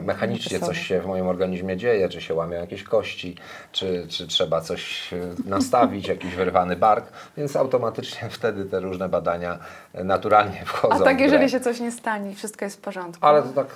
mechanicznie 0.03 0.59
Wesoło. 0.59 0.71
coś 0.71 0.87
się 0.87 1.01
w 1.01 1.05
moim 1.05 1.27
organizmie 1.27 1.77
dzieje, 1.77 2.09
czy 2.09 2.21
się 2.21 2.33
łamią 2.33 2.53
jakieś 2.53 2.83
kości, 2.83 3.35
czy, 3.71 4.07
czy 4.09 4.27
trzeba 4.27 4.61
coś 4.61 5.13
e, 5.13 5.17
nastawić, 5.45 6.07
jakiś 6.07 6.35
wyrwany 6.35 6.75
bark, 6.75 7.05
więc 7.37 7.55
automatycznie 7.55 8.29
wtedy 8.39 8.65
te 8.65 8.79
różne 8.79 9.09
badania 9.09 9.59
e, 9.93 10.03
naturalnie 10.03 10.65
wchodzą. 10.65 10.95
A 10.95 10.99
tak, 10.99 11.19
jeżeli 11.19 11.49
się 11.49 11.59
coś 11.59 11.79
nie 11.79 11.91
stanie, 11.91 12.35
wszystko 12.35 12.65
jest 12.65 12.77
w 12.77 12.81
porządku. 12.81 13.25
Ale 13.25 13.43
to 13.43 13.49
tak 13.49 13.67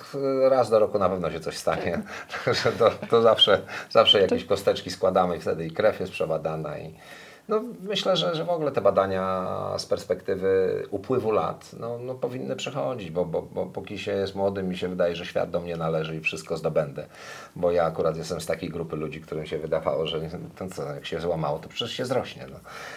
e, 0.44 0.48
raz 0.48 0.70
do 0.70 0.78
roku 0.78 0.98
na 0.98 1.08
pewno 1.08 1.30
się 1.30 1.40
coś 1.40 1.56
stanie. 1.56 2.02
Także 2.44 2.72
to, 2.72 2.90
to 3.10 3.22
zawsze, 3.22 3.60
zawsze 3.90 4.20
jakieś 4.20 4.44
kosteczki 4.44 4.90
składamy 4.90 5.36
i 5.36 5.40
wtedy 5.40 5.66
i 5.66 5.70
krew 5.70 6.00
jest 6.00 6.12
przebadana. 6.12 6.78
I, 6.78 6.94
no, 7.48 7.60
myślę, 7.82 8.16
że, 8.16 8.34
że 8.34 8.44
w 8.44 8.50
ogóle 8.50 8.72
te 8.72 8.80
badania 8.80 9.46
z 9.78 9.86
perspektywy 9.86 10.82
upływu 10.90 11.30
lat 11.30 11.70
no, 11.80 11.98
no, 11.98 12.14
powinny 12.14 12.56
przychodzić, 12.56 13.10
bo, 13.10 13.24
bo, 13.24 13.42
bo 13.42 13.66
póki 13.66 13.98
się 13.98 14.12
jest 14.12 14.34
młodym, 14.34 14.68
mi 14.68 14.76
się 14.76 14.88
wydaje, 14.88 15.16
że 15.16 15.26
świat 15.26 15.50
do 15.50 15.60
mnie 15.60 15.76
należy 15.76 16.16
i 16.16 16.20
wszystko 16.20 16.56
zdobędę. 16.56 17.06
Bo 17.56 17.70
ja 17.70 17.84
akurat 17.84 18.16
jestem 18.16 18.40
z 18.40 18.46
takiej 18.46 18.70
grupy 18.70 18.96
ludzi, 18.96 19.20
którym 19.20 19.46
się 19.46 19.58
wydawało, 19.58 20.06
że 20.06 20.20
to 20.58 20.68
co, 20.68 20.82
jak 20.94 21.06
się 21.06 21.20
złamało, 21.20 21.58
to 21.58 21.68
przecież 21.68 21.96
się 21.96 22.04
zrośnie. 22.04 22.46
No. 22.50 22.56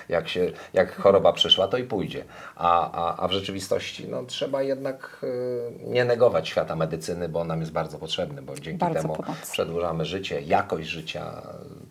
Jak, 0.10 0.28
się, 0.28 0.52
jak 0.74 0.96
choroba 0.96 1.34
przyszła, 1.34 1.68
to 1.68 1.78
i 1.78 1.84
pójdzie. 1.84 2.26
A, 2.56 2.92
a, 2.92 3.24
a 3.24 3.28
w 3.28 3.32
rzeczywistości 3.32 4.08
no, 4.08 4.24
trzeba 4.24 4.62
jednak 4.62 5.20
y, 5.24 5.72
nie 5.88 6.06
negować 6.06 6.50
świata 6.50 6.76
medycyny, 6.76 7.30
bo 7.30 7.40
on 7.40 7.48
nam 7.48 7.60
jest 7.60 7.72
bardzo 7.72 7.98
potrzebny, 7.98 8.42
bo 8.42 8.56
dzięki 8.56 8.80
Bardzo 8.80 9.02
temu 9.02 9.16
pomocny. 9.16 9.52
przedłużamy 9.52 10.06
życie, 10.06 10.42
jakość 10.42 10.90
życia. 10.90 11.42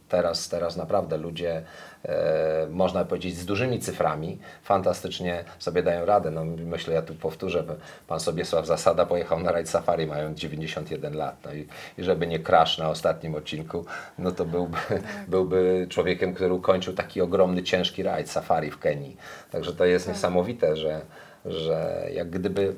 Teraz, 0.08 0.48
teraz 0.48 0.76
naprawdę 0.76 1.16
ludzie, 1.16 1.64
można 2.70 3.04
powiedzieć, 3.04 3.36
z 3.36 3.46
dużymi 3.46 3.78
cyframi 3.78 4.38
fantastycznie 4.62 5.44
sobie 5.58 5.82
dają 5.82 6.06
radę. 6.06 6.30
No, 6.30 6.44
myślę, 6.44 6.94
ja 6.94 7.02
tu 7.02 7.14
powtórzę, 7.14 7.64
pan 8.06 8.20
Sobiesław 8.20 8.66
Zasada 8.66 9.06
pojechał 9.06 9.40
na 9.40 9.52
rajd 9.52 9.68
safari 9.68 10.06
mając 10.06 10.38
91 10.38 11.14
lat. 11.14 11.36
No 11.44 11.52
i, 11.54 11.66
i 11.98 12.04
żeby 12.04 12.26
nie 12.26 12.38
crash 12.40 12.78
na 12.78 12.90
ostatnim 12.90 13.34
odcinku, 13.34 13.84
no 14.18 14.32
to 14.32 14.44
byłby, 14.44 14.78
byłby 15.28 15.86
człowiekiem, 15.90 16.34
który 16.34 16.54
ukończył 16.54 16.94
taki 16.94 17.20
ogromny, 17.20 17.62
ciężki 17.62 18.02
rajd 18.02 18.30
safari 18.30 18.70
w 18.70 18.78
Kenii. 18.78 19.16
Także 19.50 19.72
to 19.74 19.84
jest 19.84 20.08
niesamowite, 20.08 20.76
że, 20.76 21.00
że 21.44 22.08
jak 22.12 22.30
gdyby 22.30 22.74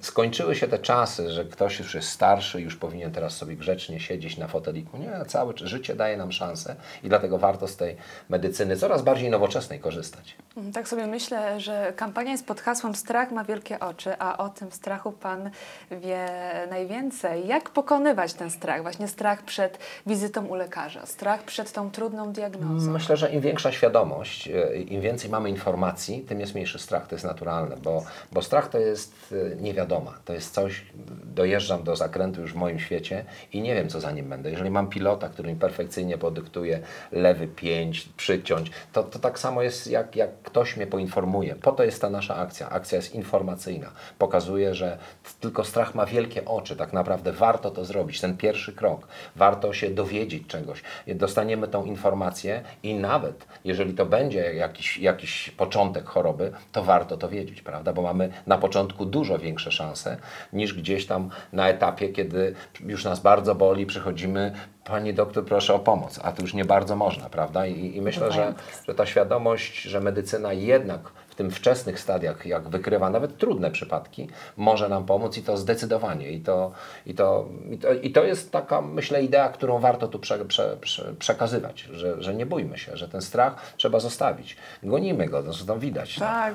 skończyły 0.00 0.54
się 0.54 0.68
te 0.68 0.78
czasy, 0.78 1.30
że 1.30 1.44
ktoś 1.44 1.78
już 1.78 1.94
jest 1.94 2.08
starszy, 2.08 2.60
już 2.60 2.76
powinien 2.76 3.12
teraz 3.12 3.36
sobie 3.36 3.56
grzecznie 3.56 4.00
siedzieć 4.00 4.36
na 4.38 4.48
foteliku. 4.48 4.98
Nie, 4.98 5.24
całe 5.26 5.52
życie 5.56 5.94
daje 5.94 6.16
nam 6.16 6.32
szansę 6.32 6.76
i 7.02 7.08
dlatego 7.08 7.38
warto 7.38 7.68
z 7.68 7.76
tej 7.76 7.96
medycyny 8.28 8.76
coraz 8.76 9.02
bardziej 9.02 9.30
nowoczesnej 9.30 9.80
korzystać. 9.80 10.36
Mm, 10.56 10.72
Tak 10.72 10.88
sobie 10.88 11.06
myślę, 11.06 11.60
że 11.60 11.92
kampania 11.96 12.32
jest 12.32 12.46
pod 12.46 12.60
hasłem 12.60 12.94
Strach 12.94 13.32
ma 13.32 13.44
wielkie 13.44 13.80
oczy, 13.80 14.18
a 14.18 14.38
o 14.38 14.48
tym 14.48 14.72
strachu 14.72 15.12
Pan 15.12 15.50
wie 15.90 16.26
najwięcej. 16.70 17.46
Jak 17.46 17.70
pokonywać 17.70 18.34
ten 18.34 18.50
strach? 18.50 18.82
Właśnie 18.82 19.08
strach 19.08 19.42
przed 19.42 19.78
wizytą 20.06 20.46
u 20.46 20.54
lekarza, 20.54 21.06
strach 21.06 21.42
przed 21.42 21.72
tą 21.72 21.90
trudną 21.90 22.32
diagnozą. 22.32 22.90
Myślę, 22.90 23.16
że 23.16 23.30
im 23.32 23.40
większa 23.40 23.72
świadomość, 23.72 24.48
e, 24.48 24.76
im 24.76 25.00
więcej 25.00 25.30
mamy 25.30 25.50
informacji, 25.50 26.20
tym 26.28 26.40
jest 26.40 26.54
mniejszy 26.54 26.78
strach. 26.78 27.06
To 27.06 27.14
jest 27.14 27.24
naturalne, 27.24 27.76
bo, 27.76 28.04
bo 28.32 28.42
strach 28.42 28.68
to 28.68 28.78
jest 28.78 29.34
e, 29.52 29.56
niewiadoma. 29.72 30.18
To 30.24 30.32
jest 30.32 30.54
coś, 30.54 30.84
dojeżdżam 31.24 31.84
do 31.84 31.96
zakrętu 31.96 32.40
już 32.40 32.52
w 32.52 32.56
moim 32.56 32.78
świecie 32.78 33.24
i 33.52 33.60
nie 33.60 33.74
wiem, 33.74 33.88
co 33.88 34.00
za 34.00 34.10
nim 34.10 34.28
będę. 34.28 34.50
Jeżeli 34.50 34.70
mam 34.70 34.88
pilota, 34.88 35.28
który 35.28 35.48
mi 35.48 35.56
perfekcyjnie 35.56 36.18
podyktuje 36.18 36.80
lewy 37.12 37.46
pięć, 37.46 38.08
przyciąć, 38.16 38.70
to, 38.92 39.02
to 39.02 39.18
tak 39.18 39.38
samo 39.38 39.62
jest, 39.62 39.86
jak, 39.86 40.16
jak 40.16 40.42
ktoś 40.42 40.76
mnie 40.76 40.86
poinformuje. 40.86 41.54
Po 41.54 41.72
to 41.72 41.84
jest 41.84 42.00
ta 42.00 42.10
nasza 42.10 42.36
akcja. 42.36 42.70
Akcja 42.70 42.96
jest 42.96 43.14
informacyjna. 43.14 43.92
Pokazuje, 44.18 44.74
że 44.74 44.98
tylko 45.40 45.64
strach 45.64 45.94
ma 45.94 46.06
wielkie 46.06 46.44
oczy. 46.44 46.76
Tak 46.76 46.92
naprawdę 46.92 47.32
warto 47.32 47.70
to 47.70 47.84
zrobić. 47.84 48.20
Ten 48.20 48.36
pierwszy 48.36 48.72
krok. 48.72 49.08
Warto 49.36 49.72
się 49.72 49.90
dowiedzieć 49.90 50.46
czegoś. 50.46 50.82
Dostaniemy 51.06 51.68
tą 51.68 51.84
informację 51.84 52.62
i 52.82 52.94
nawet, 52.94 53.46
jeżeli 53.64 53.94
to 53.94 54.06
będzie 54.06 54.54
jakiś, 54.54 54.98
jakiś 54.98 55.50
początek 55.50 56.04
choroby, 56.04 56.52
to 56.72 56.84
warto 56.84 57.16
to 57.16 57.28
wiedzieć, 57.28 57.62
prawda? 57.62 57.92
Bo 57.92 58.02
mamy 58.02 58.32
na 58.46 58.58
początku 58.58 59.06
dużo 59.06 59.38
większe 59.38 59.61
szanse 59.70 60.16
niż 60.52 60.74
gdzieś 60.74 61.06
tam 61.06 61.30
na 61.52 61.68
etapie, 61.68 62.08
kiedy 62.08 62.54
już 62.86 63.04
nas 63.04 63.20
bardzo 63.20 63.54
boli, 63.54 63.86
przychodzimy, 63.86 64.52
Pani 64.84 65.14
doktor, 65.14 65.44
proszę 65.44 65.74
o 65.74 65.78
pomoc, 65.78 66.20
a 66.22 66.32
to 66.32 66.42
już 66.42 66.54
nie 66.54 66.64
bardzo 66.64 66.96
można, 66.96 67.28
prawda? 67.28 67.66
I, 67.66 67.96
i 67.96 68.00
myślę, 68.00 68.28
Bywają 68.28 68.52
że, 68.52 68.54
że 68.88 68.94
ta 68.94 69.06
świadomość, 69.06 69.82
że 69.82 70.00
medycyna 70.00 70.52
jednak 70.52 71.00
w 71.32 71.34
tym 71.34 71.50
wczesnych 71.50 72.00
stadiach, 72.00 72.46
jak 72.46 72.68
wykrywa 72.68 73.10
nawet 73.10 73.38
trudne 73.38 73.70
przypadki, 73.70 74.28
może 74.56 74.88
nam 74.88 75.06
pomóc 75.06 75.36
i 75.38 75.42
to 75.42 75.56
zdecydowanie. 75.56 76.30
I 76.30 76.40
to, 76.40 76.72
i 77.06 77.14
to, 77.14 77.48
i 77.70 77.78
to, 77.78 77.92
i 77.92 78.10
to 78.10 78.24
jest 78.24 78.52
taka, 78.52 78.80
myślę, 78.82 79.22
idea, 79.22 79.48
którą 79.48 79.78
warto 79.78 80.08
tu 80.08 80.18
prze, 80.18 80.44
prze, 80.44 80.76
prze, 80.80 81.14
przekazywać, 81.18 81.80
że, 81.80 82.22
że 82.22 82.34
nie 82.34 82.46
bójmy 82.46 82.78
się, 82.78 82.96
że 82.96 83.08
ten 83.08 83.22
strach 83.22 83.74
trzeba 83.76 84.00
zostawić. 84.00 84.56
Gonimy 84.82 85.28
go, 85.28 85.42
no, 85.42 85.52
to 85.52 85.64
tam 85.64 85.80
widać. 85.80 86.18
no. 86.18 86.26
Tak, 86.26 86.54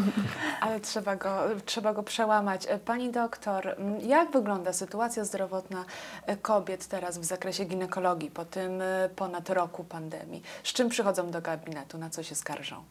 ale 0.64 0.80
trzeba 0.80 1.16
go, 1.16 1.42
trzeba 1.64 1.92
go 1.92 2.02
przełamać. 2.02 2.66
Pani 2.84 3.10
doktor, 3.10 3.76
jak 4.02 4.30
wygląda 4.30 4.72
sytuacja 4.72 5.24
zdrowotna 5.24 5.84
kobiet 6.42 6.86
teraz 6.86 7.18
w 7.18 7.24
zakresie 7.24 7.64
ginekologii 7.64 8.30
po 8.30 8.44
tym 8.44 8.82
ponad 9.16 9.50
roku 9.50 9.84
pandemii? 9.84 10.42
Z 10.64 10.72
czym 10.72 10.88
przychodzą 10.88 11.30
do 11.30 11.40
gabinetu, 11.40 11.98
na 11.98 12.10
co 12.10 12.22
się 12.22 12.34
skarżą? 12.34 12.84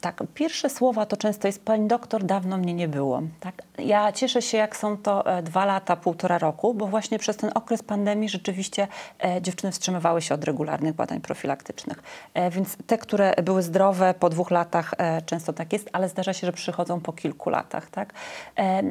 Tak, 0.00 0.22
pierwsze 0.34 0.70
słowa 0.70 1.06
to 1.06 1.16
często 1.16 1.48
jest 1.48 1.64
pani 1.64 1.88
doktor, 1.88 2.24
dawno 2.24 2.58
mnie 2.58 2.74
nie 2.74 2.88
było. 2.88 3.22
Tak? 3.40 3.62
Ja 3.78 4.12
cieszę 4.12 4.42
się, 4.42 4.58
jak 4.58 4.76
są 4.76 4.96
to 4.96 5.26
e, 5.26 5.42
dwa 5.42 5.64
lata, 5.64 5.96
półtora 5.96 6.38
roku, 6.38 6.74
bo 6.74 6.86
właśnie 6.86 7.18
przez 7.18 7.36
ten 7.36 7.50
okres 7.54 7.82
pandemii 7.82 8.28
rzeczywiście 8.28 8.88
e, 9.24 9.42
dziewczyny 9.42 9.72
wstrzymywały 9.72 10.22
się 10.22 10.34
od 10.34 10.44
regularnych 10.44 10.94
badań 10.94 11.20
profilaktycznych. 11.20 12.02
E, 12.34 12.50
więc 12.50 12.76
te, 12.86 12.98
które 12.98 13.34
były 13.44 13.62
zdrowe 13.62 14.14
po 14.18 14.30
dwóch 14.30 14.50
latach, 14.50 14.94
często 15.26 15.52
tak 15.52 15.72
jest, 15.72 15.90
ale 15.92 16.08
zdarza 16.08 16.32
się, 16.32 16.46
że 16.46 16.52
przychodzą 16.52 17.00
po 17.00 17.12
kilku 17.12 17.50
latach. 17.50 17.90
Tak? 17.90 18.12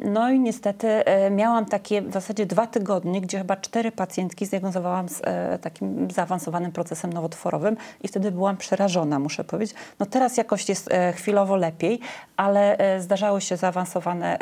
No 0.04 0.30
i 0.30 0.40
niestety 0.40 0.88
miałam 1.30 1.66
takie 1.66 2.02
w 2.02 2.12
zasadzie 2.12 2.46
dwa 2.46 2.66
tygodnie, 2.66 3.20
gdzie 3.20 3.38
chyba 3.38 3.56
cztery 3.56 3.92
pacjentki 3.92 4.46
zdiagnozowałam 4.46 5.08
z 5.08 5.22
takim 5.62 6.10
zaawansowanym 6.10 6.72
procesem 6.72 7.12
nowotworowym 7.12 7.76
i 8.02 8.08
wtedy 8.08 8.30
byłam 8.30 8.56
przerażona, 8.56 9.18
muszę 9.18 9.44
powiedzieć. 9.44 9.76
No 9.98 10.06
teraz 10.10 10.36
jakoś 10.36 10.68
jest 10.68 10.92
e, 10.92 11.12
chwilowo 11.12 11.56
lepiej, 11.56 12.00
ale 12.36 12.78
e, 12.78 13.00
zdarzały 13.00 13.40
się 13.40 13.56
zaawansowane 13.56 14.38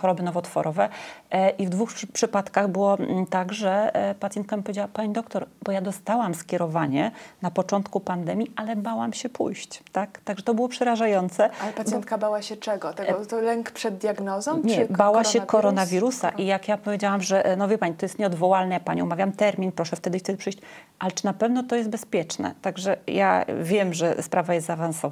choroby 0.00 0.22
nowotworowe 0.22 0.88
e, 1.30 1.50
i 1.50 1.66
w 1.66 1.70
dwóch 1.70 1.92
przy- 1.94 2.06
przypadkach 2.06 2.68
było 2.68 2.98
tak, 3.30 3.52
że 3.52 3.92
pacjentka 4.20 4.56
mi 4.56 4.62
powiedziała, 4.62 4.88
pani 4.88 5.12
doktor, 5.12 5.46
bo 5.62 5.72
ja 5.72 5.80
dostałam 5.80 6.34
skierowanie 6.34 7.10
na 7.42 7.50
początku 7.50 8.00
pandemii, 8.00 8.50
ale 8.56 8.76
bałam 8.76 9.12
się 9.12 9.28
pójść, 9.28 9.82
tak? 9.92 10.20
Także 10.24 10.44
to 10.44 10.54
było 10.54 10.68
przerażające. 10.68 11.50
Ale 11.62 11.72
pacjentka 11.72 12.18
bała 12.18 12.42
się 12.42 12.56
czego? 12.56 12.92
Tego, 12.92 13.26
to 13.26 13.40
lęk 13.40 13.70
przed 13.70 13.98
diagnozą? 13.98 14.60
Nie, 14.64 14.86
bała 14.86 15.24
się 15.24 15.40
koronawirus? 15.40 15.50
koronawirusa 15.50 16.30
i 16.30 16.46
jak 16.46 16.68
ja 16.68 16.76
powiedziałam, 16.78 17.22
że 17.22 17.54
no 17.58 17.68
wie 17.68 17.78
pani, 17.78 17.94
to 17.94 18.04
jest 18.06 18.18
nieodwołalne, 18.18 18.74
ja 18.74 18.80
pani 18.80 19.02
umawiam 19.02 19.32
termin, 19.32 19.72
proszę 19.72 19.96
wtedy 19.96 20.16
i 20.16 20.20
wtedy 20.20 20.38
przyjść, 20.38 20.58
ale 20.98 21.12
czy 21.12 21.24
na 21.24 21.32
pewno 21.32 21.62
to 21.62 21.76
jest 21.76 21.88
bezpieczne? 21.90 22.54
Także 22.62 22.96
ja 23.06 23.44
wiem, 23.62 23.94
że 23.94 24.22
sprawa 24.22 24.54
jest 24.54 24.66
zaawansowana, 24.66 25.05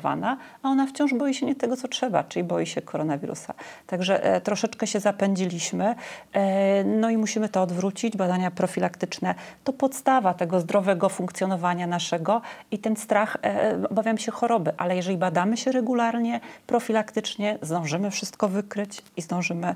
a 0.63 0.69
ona 0.69 0.87
wciąż 0.87 1.15
boi 1.15 1.35
się 1.35 1.47
nie 1.47 1.55
tego, 1.55 1.77
co 1.77 1.89
trzeba, 1.89 2.25
czyli 2.25 2.45
boi 2.45 2.67
się 2.67 2.83
koronawirusa. 2.83 3.55
Także 3.87 4.25
e, 4.25 4.41
troszeczkę 4.41 4.87
się 4.87 5.01
zapędziliśmy, 5.01 5.95
e, 6.33 6.85
no 6.85 7.11
i 7.11 7.17
musimy 7.17 7.49
to 7.49 7.63
odwrócić. 7.63 8.17
Badania 8.17 8.51
profilaktyczne 8.51 9.35
to 9.65 9.73
podstawa 9.73 10.35
tego 10.35 10.61
zdrowego 10.61 11.09
funkcjonowania 11.09 11.87
naszego 11.87 12.43
i 12.71 12.79
ten 12.79 12.97
strach, 12.97 13.37
e, 13.43 13.83
obawiam 13.91 14.19
się 14.19 14.33
choroby, 14.33 14.73
ale 14.77 14.97
jeżeli 14.97 15.17
badamy 15.17 15.57
się 15.57 15.73
regularnie, 15.73 16.41
profilaktycznie, 16.67 17.59
zdążymy 17.63 18.11
wszystko 18.11 18.49
wykryć 18.49 19.03
i 19.17 19.23
zdążymy, 19.23 19.75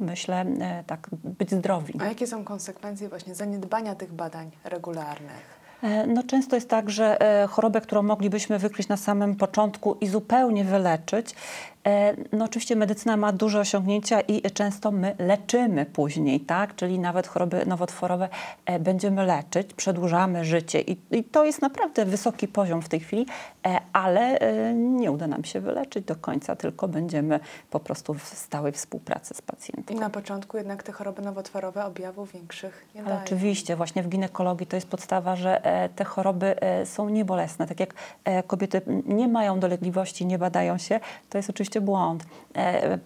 myślę, 0.00 0.44
tak 0.86 1.08
być 1.12 1.50
zdrowi. 1.50 1.94
A 2.00 2.04
jakie 2.04 2.26
są 2.26 2.44
konsekwencje 2.44 3.08
właśnie 3.08 3.34
zaniedbania 3.34 3.94
tych 3.94 4.12
badań 4.12 4.50
regularnych? 4.64 5.63
E, 5.82 6.06
No 6.06 6.22
często 6.22 6.56
jest 6.56 6.68
tak, 6.68 6.90
że 6.90 7.20
e, 7.42 7.46
chorobę, 7.46 7.80
którą 7.80 8.02
moglibyśmy 8.02 8.58
wykryć 8.58 8.88
na 8.88 8.96
samym 8.96 9.36
początku 9.36 9.96
i 10.00 10.06
zupełnie 10.06 10.64
wyleczyć, 10.64 11.34
no 12.32 12.44
oczywiście 12.44 12.76
medycyna 12.76 13.16
ma 13.16 13.32
duże 13.32 13.60
osiągnięcia 13.60 14.20
i 14.20 14.50
często 14.50 14.90
my 14.90 15.16
leczymy 15.18 15.86
później, 15.86 16.40
tak? 16.40 16.74
Czyli 16.74 16.98
nawet 16.98 17.26
choroby 17.26 17.66
nowotworowe 17.66 18.28
e, 18.66 18.78
będziemy 18.78 19.26
leczyć, 19.26 19.74
przedłużamy 19.74 20.44
życie 20.44 20.80
i, 20.80 20.96
i 21.10 21.24
to 21.24 21.44
jest 21.44 21.62
naprawdę 21.62 22.04
wysoki 22.04 22.48
poziom 22.48 22.82
w 22.82 22.88
tej 22.88 23.00
chwili, 23.00 23.26
e, 23.66 23.80
ale 23.92 24.38
e, 24.38 24.74
nie 24.74 25.10
uda 25.10 25.26
nam 25.26 25.44
się 25.44 25.60
wyleczyć 25.60 26.04
do 26.04 26.16
końca, 26.16 26.56
tylko 26.56 26.88
będziemy 26.88 27.40
po 27.70 27.80
prostu 27.80 28.14
w 28.14 28.24
stałej 28.24 28.72
współpracy 28.72 29.34
z 29.34 29.42
pacjentem. 29.42 29.96
I 29.96 30.00
na 30.00 30.10
początku 30.10 30.56
jednak 30.56 30.82
te 30.82 30.92
choroby 30.92 31.22
nowotworowe 31.22 31.84
objawów 31.84 32.32
większych 32.32 32.86
nie 32.94 33.02
dają. 33.02 33.20
oczywiście, 33.24 33.76
właśnie 33.76 34.02
w 34.02 34.08
ginekologii 34.08 34.66
to 34.66 34.76
jest 34.76 34.88
podstawa, 34.88 35.36
że 35.36 35.64
e, 35.64 35.88
te 35.88 36.04
choroby 36.04 36.60
e, 36.60 36.86
są 36.86 37.08
niebolesne. 37.08 37.66
Tak 37.66 37.80
jak 37.80 37.94
e, 38.24 38.42
kobiety 38.42 38.82
nie 39.06 39.28
mają 39.28 39.60
dolegliwości, 39.60 40.26
nie 40.26 40.38
badają 40.38 40.78
się, 40.78 41.00
to 41.28 41.38
jest 41.38 41.50
oczywiście 41.50 41.73
błąd, 41.80 42.22
e, 42.22 42.26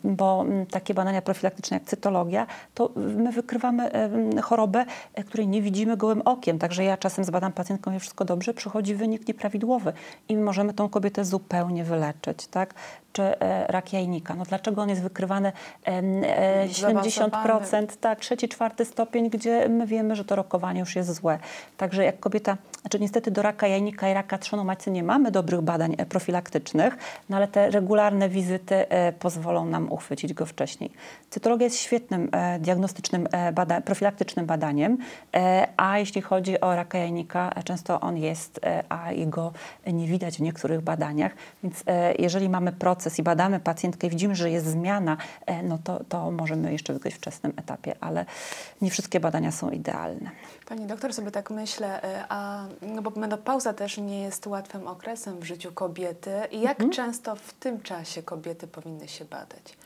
bo 0.05 0.45
m, 0.49 0.67
takie 0.67 0.95
badania 0.95 1.23
profilaktyczne 1.23 1.77
jak 1.77 1.85
cytologia, 1.85 2.47
to 2.75 2.91
my 2.97 3.33
wykrywamy 3.33 3.93
e, 3.93 4.41
chorobę, 4.43 4.85
e, 5.15 5.25
której 5.25 5.49
nie 5.49 5.63
widzimy 5.63 5.97
gołym 5.97 6.23
okiem. 6.23 6.59
Także 6.59 6.85
ja 6.85 6.97
czasem 6.97 7.25
zbadam 7.25 7.53
pacjentką, 7.53 7.93
jest 7.93 8.03
wszystko 8.03 8.25
dobrze, 8.25 8.55
przychodzi 8.55 8.95
wynik 8.95 9.29
nieprawidłowy 9.29 9.93
i 10.29 10.37
my 10.37 10.43
możemy 10.43 10.75
tą 10.75 10.89
kobietę 10.89 11.25
zupełnie 11.25 11.85
wyleczyć, 11.85 12.47
tak? 12.47 12.75
Czy 13.13 13.23
e, 13.23 13.67
rak 13.67 13.93
jajnika. 13.93 14.35
No 14.35 14.45
dlaczego 14.45 14.83
on 14.83 14.89
jest 14.89 15.03
wykrywany 15.03 15.53
em, 15.85 16.23
e, 16.25 16.69
70%, 16.69 17.31
Zaawansowany. 17.31 17.87
tak, 18.01 18.21
trzeci, 18.21 18.49
czwarty 18.49 18.85
stopień, 18.85 19.31
gdzie 19.31 19.69
my 19.69 19.87
wiemy, 19.87 20.17
że 20.17 20.25
to 20.25 20.37
rokowanie 20.37 20.81
już 20.81 20.97
jest 20.97 21.15
złe. 21.15 21.39
Także 21.77 22.05
jak 22.05 22.21
kobieta, 22.21 22.57
znaczy 22.81 23.01
niestety 23.01 23.31
do 23.31 23.43
raka 23.43 23.67
jajnika 23.67 24.11
i 24.11 24.15
raka 24.15 24.39
trzonu 24.39 24.65
matcy 24.65 24.91
nie 24.91 25.03
mamy 25.03 25.31
dobrych 25.31 25.61
badań 25.61 25.95
e, 25.99 26.07
profilaktycznych, 26.07 26.97
no 27.29 27.37
ale 27.37 27.49
te 27.49 27.71
regularne 27.71 28.29
wizyty 28.29 28.89
e, 28.89 29.13
pozwolą 29.39 29.65
nam 29.65 29.93
uchwycić 29.93 30.35
go 30.35 30.47
wcześniej. 30.47 30.91
Cytologia 31.31 31.65
jest 31.65 31.79
świetnym 31.79 32.29
e, 32.33 32.59
diagnostycznym, 32.59 33.29
e, 33.33 33.53
bada 33.53 33.81
profilaktycznym 33.81 34.47
badaniem, 34.47 34.99
e, 35.37 35.69
a 35.77 35.99
jeśli 35.99 36.23
chodzi 36.23 36.61
o 36.61 36.77
raka 36.77 36.99
jajnika, 36.99 37.51
e, 37.57 37.63
często 37.63 38.01
on 38.01 38.17
jest, 38.17 38.61
e, 38.65 38.85
a 38.89 39.13
jego 39.13 39.53
nie 39.87 40.07
widać 40.07 40.37
w 40.37 40.41
niektórych 40.41 40.81
badaniach, 40.81 41.33
więc 41.63 41.83
e, 41.87 42.15
jeżeli 42.15 42.49
mamy 42.49 42.73
proces 42.73 43.19
i 43.19 43.23
badamy 43.23 43.61
pacjentkę 43.61 44.07
i 44.07 44.11
widzimy, 44.11 44.35
że 44.35 44.51
jest 44.51 44.67
zmiana, 44.67 45.17
no 45.63 45.79
to, 45.85 46.01
to 46.09 46.31
możemy 46.31 46.73
jeszcze 46.73 46.93
wykryć 46.93 47.15
w 47.15 47.19
wczesnym 47.19 47.53
etapie, 47.57 47.95
ale 48.01 48.25
nie 48.83 48.91
wszystkie 48.91 49.21
badania 49.21 49.53
są 49.53 49.71
idealne. 49.71 50.31
Pani 50.69 50.87
doktor, 50.87 51.15
sobie 51.15 51.31
tak 51.31 51.51
myślę, 51.51 52.01
a 52.29 52.65
no 52.83 53.03
bo 53.03 53.11
menopauza 53.17 53.73
też 53.75 53.99
nie 53.99 54.21
jest 54.23 54.47
łatwym 54.47 54.87
okresem 54.87 55.41
w 55.41 55.45
życiu 55.45 55.73
kobiety. 55.73 56.31
I 56.51 56.61
jak 56.61 56.81
Mhm. 56.81 56.91
często 56.91 57.37
w 57.37 57.53
tym 57.53 57.81
czasie 57.81 58.23
kobiety 58.23 58.67
powinny 58.67 59.09
się 59.09 59.25
badać? 59.31 59.77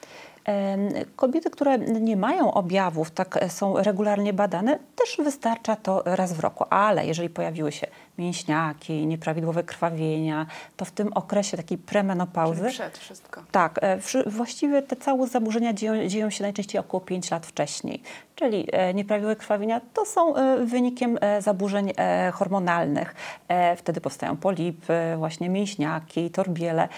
Em, 0.45 0.89
Kobiety, 1.17 1.51
które 1.51 1.79
nie 1.79 2.17
mają 2.17 2.55
objawów, 2.55 3.11
tak 3.11 3.37
e, 3.37 3.51
są 3.51 3.77
regularnie 3.77 4.33
badane, 4.33 4.79
też 4.97 5.17
wystarcza 5.25 5.77
to 5.77 6.03
raz 6.05 6.33
w 6.33 6.41
roku, 6.41 6.65
ale 6.71 7.07
jeżeli 7.07 7.31
pojawiły 7.31 7.73
się 7.73 7.87
mięśniaki, 8.19 9.07
nieprawidłowe 9.07 9.63
krwawienia, 9.63 10.47
to 10.77 10.85
w 10.85 10.91
tym 10.91 11.13
okresie 11.13 11.57
takiej 11.57 11.79
premenopauzy 11.79 12.61
Czyli 12.61 12.73
przed 12.73 12.99
wszystko. 12.99 13.43
Tak, 13.53 13.79
e, 13.83 13.99
właściwie 14.27 14.83
te 14.83 14.97
całe 14.97 15.27
zaburzenia 15.27 15.73
dzieją, 15.73 16.09
dzieją 16.09 16.31
się 16.31 16.43
najczęściej 16.43 16.81
około 16.81 17.01
5 17.01 17.31
lat 17.31 17.47
wcześniej. 17.47 18.03
Czyli 18.35 18.69
e, 18.73 18.95
nieprawidłowe 18.95 19.37
krwawienia 19.37 19.81
to 19.95 20.07
są 20.07 20.37
e, 20.37 20.67
wynikiem 20.67 21.19
e, 21.21 21.43
zaburzeń 21.43 21.93
e, 21.97 22.31
hormonalnych. 22.35 23.15
E, 23.49 23.77
wtedy 23.77 24.01
powstają 24.01 24.37
polipy, 24.37 25.15
właśnie 25.17 25.49
mięśniaki, 25.49 26.31
torbiele. 26.31 26.89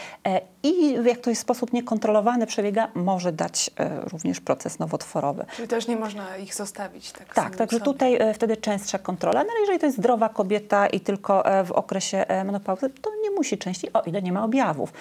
I 0.64 0.92
jak 1.04 1.18
to 1.18 1.30
jest 1.30 1.42
w 1.42 1.44
sposób 1.44 1.72
niekontrolowany 1.72 2.46
przebiega, 2.46 2.88
może 2.94 3.32
dać 3.32 3.70
e, 3.78 4.00
również 4.00 4.40
proces 4.40 4.78
nowotworowy. 4.78 5.44
Czyli 5.56 5.68
też 5.68 5.88
nie 5.88 5.96
można 5.96 6.36
ich 6.36 6.54
zostawić 6.54 7.12
tak 7.12 7.34
Tak, 7.34 7.56
także 7.56 7.78
sobie. 7.78 7.84
tutaj 7.92 8.14
e, 8.14 8.34
wtedy 8.34 8.56
częstsza 8.56 8.98
kontrola, 8.98 9.44
no 9.44 9.50
ale 9.50 9.60
jeżeli 9.60 9.78
to 9.78 9.86
jest 9.86 9.98
zdrowa 9.98 10.28
kobieta 10.28 10.86
i 10.86 11.00
tylko 11.00 11.46
e, 11.46 11.64
w 11.64 11.72
okresie 11.72 12.24
menopauzy, 12.28 12.90
to 12.90 13.10
nie 13.22 13.30
musi 13.30 13.58
częściej, 13.58 13.92
o 13.92 14.02
ile 14.02 14.22
nie 14.22 14.32
ma 14.32 14.44
objawów, 14.44 14.92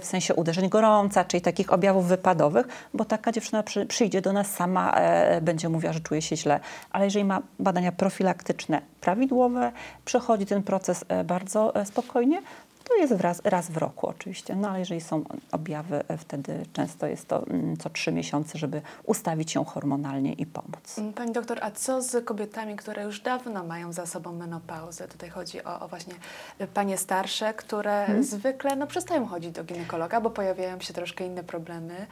w 0.00 0.04
sensie 0.04 0.34
uderzeń 0.34 0.68
gorąca, 0.68 1.24
czyli 1.24 1.40
takich 1.40 1.72
objawów 1.72 2.06
wypadowych, 2.06 2.68
bo 2.94 3.04
taka 3.04 3.32
dziewczyna 3.32 3.62
przy, 3.62 3.86
przyjdzie 3.86 4.20
do 4.20 4.32
nas 4.32 4.50
sama, 4.54 4.94
będzie 5.42 5.68
mówiła, 5.68 5.92
że 5.92 6.00
czuje 6.00 6.22
się 6.22 6.36
źle, 6.36 6.60
ale 6.90 7.04
jeżeli 7.04 7.24
ma 7.24 7.42
badania 7.58 7.92
profilaktyczne 7.92 8.82
prawidłowe, 9.00 9.72
przechodzi 10.04 10.46
ten 10.46 10.62
proces 10.62 11.04
bardzo 11.24 11.72
spokojnie, 11.84 12.42
to 12.84 12.96
jest 12.96 13.12
raz, 13.20 13.40
raz 13.44 13.70
w 13.70 13.76
roku 13.76 14.06
oczywiście, 14.08 14.56
no 14.56 14.68
ale 14.70 14.78
jeżeli 14.78 15.00
są 15.00 15.24
objawy, 15.52 16.04
e, 16.08 16.18
wtedy 16.18 16.66
często 16.72 17.06
jest 17.06 17.28
to 17.28 17.46
mm, 17.46 17.76
co 17.76 17.90
trzy 17.90 18.12
miesiące, 18.12 18.58
żeby 18.58 18.82
ustawić 19.04 19.54
ją 19.54 19.64
hormonalnie 19.64 20.32
i 20.32 20.46
pomóc. 20.46 20.98
Mm, 20.98 21.12
Pani 21.12 21.32
doktor, 21.32 21.58
a 21.62 21.70
co 21.70 22.02
z 22.02 22.24
kobietami, 22.24 22.76
które 22.76 23.02
już 23.02 23.20
dawno 23.20 23.64
mają 23.64 23.92
za 23.92 24.06
sobą 24.06 24.32
menopauzę? 24.32 25.08
Tutaj 25.08 25.30
chodzi 25.30 25.64
o, 25.64 25.80
o 25.80 25.88
właśnie 25.88 26.14
y, 26.60 26.66
panie 26.66 26.98
starsze, 26.98 27.54
które 27.54 28.00
Mhm. 28.02 28.24
zwykle 28.24 28.76
no, 28.76 28.86
przestają 28.86 29.26
chodzić 29.26 29.50
do 29.52 29.64
ginekologa, 29.64 30.20
bo 30.20 30.30
pojawiają 30.30 30.80
się 30.80 30.94
troszkę 30.94 31.26
inne 31.26 31.42
problemy 31.42 32.06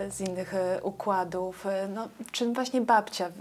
y, 0.00 0.10
z 0.10 0.20
innych 0.20 0.54
układów. 0.82 1.66
No, 1.94 2.08
czy 2.32 2.52
właśnie 2.52 2.80
babcia 2.80 3.28
w, 3.28 3.32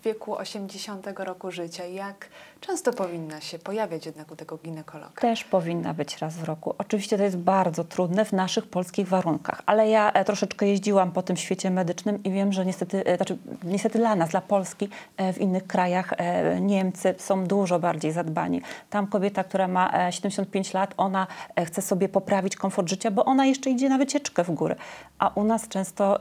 w 0.00 0.02
wieku 0.04 0.36
80 0.36 1.06
roku 1.16 1.50
życia, 1.50 1.84
jak 1.84 2.26
często 2.60 2.92
powinna 2.92 3.40
się 3.40 3.58
pojawiać 3.58 4.06
jednak 4.06 4.30
u 4.32 4.36
tego 4.36 4.56
ginekologa? 4.58 5.20
Też 5.20 5.44
powinna 5.44 5.94
być 5.94 6.18
raz 6.18 6.27
w 6.36 6.44
roku. 6.44 6.74
Oczywiście 6.78 7.18
to 7.18 7.22
jest 7.22 7.36
bardzo 7.36 7.84
trudne 7.84 8.24
w 8.24 8.32
naszych 8.32 8.66
polskich 8.66 9.08
warunkach, 9.08 9.62
ale 9.66 9.88
ja 9.88 10.12
e, 10.12 10.24
troszeczkę 10.24 10.66
jeździłam 10.66 11.12
po 11.12 11.22
tym 11.22 11.36
świecie 11.36 11.70
medycznym 11.70 12.22
i 12.24 12.30
wiem, 12.30 12.52
że 12.52 12.66
niestety, 12.66 13.06
e, 13.06 13.16
znaczy, 13.16 13.38
niestety 13.64 13.98
dla 13.98 14.16
nas, 14.16 14.30
dla 14.30 14.40
Polski, 14.40 14.88
e, 15.16 15.32
w 15.32 15.38
innych 15.38 15.66
krajach 15.66 16.14
Niemcy 16.60 17.14
są 17.18 17.44
dużo 17.44 17.78
bardziej 17.78 18.12
zadbani. 18.12 18.62
Tam 18.90 19.06
kobieta, 19.06 19.44
która 19.44 19.68
ma 19.68 20.06
e, 20.06 20.12
75 20.12 20.74
lat, 20.74 20.94
ona 20.96 21.26
chce 21.64 21.82
sobie 21.82 22.08
poprawić 22.08 22.56
komfort 22.56 22.88
życia, 22.88 23.10
bo 23.10 23.24
ona 23.24 23.46
jeszcze 23.46 23.70
idzie 23.70 23.88
na 23.88 23.98
wycieczkę 23.98 24.44
w 24.44 24.50
górę. 24.50 24.76
A 25.18 25.28
u 25.34 25.44
nas 25.44 25.68
często 25.68 26.18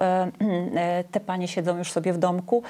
te 1.11 1.19
panie 1.19 1.47
siedzą 1.47 1.77
już 1.77 1.91
sobie 1.91 2.13
w 2.13 2.17
domku 2.17 2.63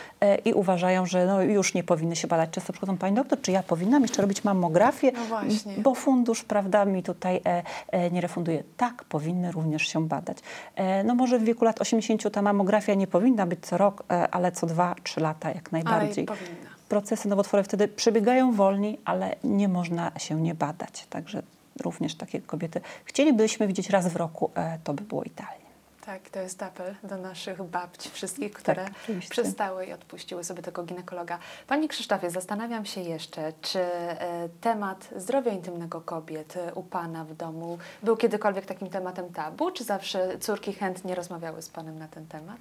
i 0.45 0.53
uważają, 0.53 1.05
że 1.05 1.25
no, 1.25 1.41
już 1.41 1.73
nie 1.73 1.83
powinny 1.83 2.15
się 2.15 2.27
badać. 2.27 2.49
Często 2.49 2.73
przychodzą, 2.73 2.97
pani 2.97 3.15
doktor, 3.15 3.41
czy 3.41 3.51
ja 3.51 3.63
powinnam 3.63 4.01
jeszcze 4.01 4.21
robić 4.21 4.43
mammografię? 4.43 5.11
No 5.11 5.25
właśnie. 5.25 5.73
Bo 5.77 5.95
fundusz, 5.95 6.43
prawda, 6.43 6.85
mi 6.85 7.03
tutaj 7.03 7.26
e, 7.35 7.63
e, 7.91 8.11
nie 8.11 8.21
refunduje. 8.21 8.63
Tak, 8.77 9.03
powinny 9.03 9.51
również 9.51 9.87
się 9.87 10.07
badać. 10.07 10.37
E, 10.75 11.03
no 11.03 11.15
może 11.15 11.39
w 11.39 11.43
wieku 11.43 11.65
lat 11.65 11.81
80 11.81 12.31
ta 12.31 12.41
mamografia 12.41 12.93
nie 12.93 13.07
powinna 13.07 13.45
być 13.45 13.59
co 13.65 13.77
rok, 13.77 14.03
ale 14.31 14.51
co 14.51 14.67
2-3 14.67 15.21
lata 15.21 15.49
jak 15.49 15.69
Ale 15.73 15.83
najbardziej. 15.83 16.25
powinna. 16.25 16.69
Procesy 16.89 17.27
nowotworowe 17.29 17.63
wtedy 17.63 17.87
przebiegają 17.87 18.51
wolniej, 18.51 18.99
ale 19.05 19.35
nie 19.43 19.67
można 19.67 20.11
się 20.17 20.41
nie 20.41 20.55
badać. 20.55 21.07
Także 21.09 21.41
również 21.83 22.15
takie 22.15 22.41
kobiety 22.41 22.81
chcielibyśmy 23.05 23.67
widzieć 23.67 23.89
raz 23.89 24.07
w 24.07 24.15
roku, 24.15 24.51
to 24.83 24.93
by 24.93 25.03
było 25.03 25.23
idealnie. 25.23 25.66
Tak, 26.07 26.29
to 26.29 26.39
jest 26.39 26.63
apel 26.63 26.95
do 27.03 27.17
naszych 27.17 27.63
babci, 27.63 28.09
wszystkich, 28.09 28.53
które 28.53 28.85
oczywiście. 29.03 29.31
przestały 29.31 29.85
i 29.85 29.93
odpuściły 29.93 30.43
sobie 30.43 30.61
tego 30.61 30.83
ginekologa. 30.83 31.39
Pani 31.67 31.87
Krzysztofie, 31.87 32.29
zastanawiam 32.29 32.85
się 32.85 33.01
jeszcze, 33.01 33.53
czy 33.61 33.79
e, 33.79 34.49
temat 34.61 35.09
zdrowia 35.15 35.51
intymnego 35.51 36.01
kobiet 36.01 36.57
e, 36.57 36.73
u 36.73 36.83
Pana 36.83 37.25
w 37.25 37.33
domu 37.33 37.77
był 38.03 38.17
kiedykolwiek 38.17 38.65
takim 38.65 38.89
tematem 38.89 39.33
tabu, 39.33 39.71
czy 39.71 39.83
zawsze 39.83 40.39
córki 40.39 40.73
chętnie 40.73 41.15
rozmawiały 41.15 41.61
z 41.61 41.69
Panem 41.69 41.99
na 41.99 42.07
ten 42.07 42.27
temat? 42.27 42.57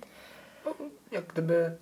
Jak 1.13 1.27
gdyby 1.27 1.77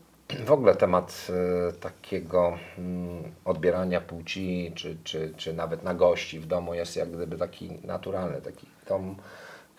w 0.45 0.53
ogóle 0.53 0.77
temat 0.77 1.27
e, 1.69 1.73
takiego 1.73 2.59
mm, 2.79 3.33
odbierania 3.45 4.01
płci, 4.01 4.73
czy, 4.75 4.97
czy, 5.05 5.35
czy 5.37 5.53
nawet 5.53 5.83
na 5.83 5.95
gości 5.95 6.41
w 6.41 6.47
domu 6.47 6.75
jest 6.75 6.97
jak 6.97 7.11
gdyby 7.11 7.39
taki 7.39 7.79
naturalny, 7.85 8.41
taki 8.43 8.67
dom, 8.89 9.17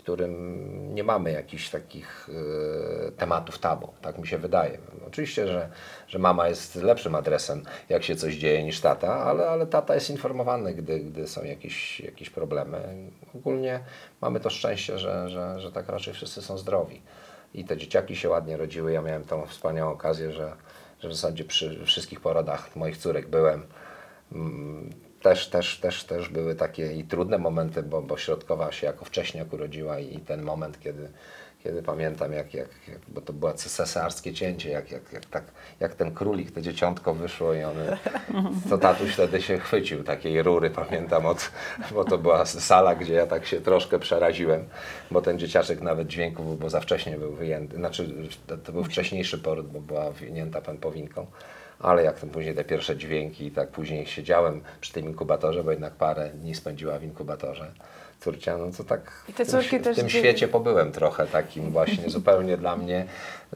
którym 0.06 0.96
nie 0.96 1.04
mamy 1.04 1.32
jakichś 1.32 1.70
takich 1.70 2.30
e, 3.08 3.12
tematów 3.12 3.60
tabu, 3.60 3.94
tak 4.02 4.18
mi 4.18 4.28
się 4.28 4.38
wydaje. 4.38 4.78
Oczywiście, 5.08 5.48
że, 5.48 5.70
że 6.08 6.20
mama 6.20 6.48
jest 6.48 6.76
lepszym 6.76 7.16
adresem, 7.16 7.64
jak 7.90 8.04
się 8.04 8.16
coś 8.16 8.36
dzieje 8.36 8.64
niż 8.64 8.82
tata, 8.82 9.14
ale, 9.14 9.50
ale 9.50 9.68
tata 9.68 9.96
jest 9.96 10.10
informowany, 10.10 10.74
gdy, 10.74 11.00
gdy 11.00 11.28
są 11.28 11.44
jakieś, 11.44 12.00
jakieś 12.00 12.30
problemy. 12.30 12.82
Ogólnie 13.36 13.80
mamy 14.22 14.40
to 14.40 14.50
szczęście, 14.50 15.00
że, 15.00 15.30
że, 15.30 15.60
że 15.60 15.72
tak 15.72 15.90
raczej 15.90 16.14
wszyscy 16.14 16.42
są 16.42 16.58
zdrowi 16.58 17.02
i 17.54 17.66
te 17.66 17.78
dzieciaki 17.78 18.16
się 18.16 18.30
ładnie 18.30 18.58
rodziły. 18.58 18.92
Ja 18.92 19.02
miałem 19.02 19.24
tą 19.24 19.46
wspaniałą 19.46 19.92
okazję, 19.92 20.32
że, 20.32 20.54
że 21.00 21.10
w 21.10 21.14
zasadzie 21.16 21.44
przy 21.44 21.86
wszystkich 21.86 22.22
porodach 22.22 22.76
moich 22.76 22.98
córek 22.98 23.28
byłem. 23.28 23.64
Też, 25.26 25.48
też, 25.48 25.80
też, 25.80 26.04
też 26.04 26.30
były 26.30 26.56
takie 26.56 26.94
i 26.94 27.04
trudne 27.04 27.38
momenty, 27.38 27.84
bo, 27.84 28.02
bo 28.02 28.18
środkowa 28.18 28.72
się 28.72 28.88
jako 28.88 29.06
wcześniak 29.06 29.54
urodziła 29.54 30.00
i 30.00 30.20
ten 30.20 30.42
moment, 30.42 30.80
kiedy, 30.80 31.10
kiedy 31.64 31.84
pamiętam, 31.84 32.34
jak, 32.34 32.54
jak, 32.54 32.70
jak 32.88 33.00
bo 33.08 33.22
to 33.22 33.34
było 33.34 33.54
cesarskie 33.54 34.34
cięcie, 34.34 34.70
jak, 34.70 34.92
jak, 34.92 35.14
jak, 35.14 35.26
tak, 35.26 35.44
jak 35.80 35.96
ten 35.96 36.14
królik, 36.14 36.52
to 36.52 36.62
dzieciątko 36.62 37.14
wyszło 37.14 37.54
i 37.54 37.64
one, 37.64 37.98
to 38.70 38.78
tatuś 38.78 39.14
wtedy 39.14 39.42
się 39.42 39.58
chwycił 39.58 40.04
takiej 40.04 40.44
rury, 40.44 40.70
pamiętam, 40.70 41.26
od, 41.26 41.52
bo 41.94 42.04
to 42.04 42.18
była 42.18 42.46
sala, 42.46 42.96
gdzie 42.96 43.14
ja 43.14 43.28
tak 43.28 43.46
się 43.46 43.62
troszkę 43.62 44.00
przeraziłem, 44.00 44.66
bo 45.12 45.22
ten 45.22 45.40
dzieciaczek 45.40 45.82
nawet 45.82 46.08
dźwięków, 46.08 46.60
bo 46.60 46.70
za 46.70 46.80
wcześnie 46.80 47.18
był 47.18 47.34
wyjęty, 47.34 47.78
znaczy 47.78 48.14
to, 48.48 48.58
to 48.58 48.72
był 48.72 48.84
wcześniejszy 48.84 49.38
poród, 49.38 49.68
bo 49.68 49.82
była 49.82 50.12
wyjęta 50.12 50.62
pępowinką. 50.62 51.26
Ale 51.80 52.04
jak 52.04 52.20
tam 52.20 52.30
później 52.30 52.56
te 52.56 52.64
pierwsze 52.64 52.98
dźwięki 52.98 53.46
i 53.46 53.52
tak 53.52 53.70
później 53.70 54.06
siedziałem 54.06 54.62
przy 54.82 54.94
tym 54.94 55.06
inkubatorze, 55.06 55.64
bo 55.64 55.72
jednak 55.72 55.94
parę 55.94 56.30
dni 56.30 56.56
spędziła 56.56 57.00
w 57.00 57.04
inkubatorze 57.04 57.72
córcia, 58.20 58.58
no 58.58 58.66
to 58.78 58.84
tak 58.84 59.12
I 59.30 59.34
te 59.34 59.46
w 59.46 59.52
tym, 59.52 59.84
w 59.84 59.96
tym 59.96 60.10
świecie 60.10 60.48
pobyłem 60.48 60.92
trochę 60.92 61.28
takim 61.28 61.72
właśnie 61.72 62.10
zupełnie 62.10 62.58
dla 62.58 62.78
mnie, 62.78 63.06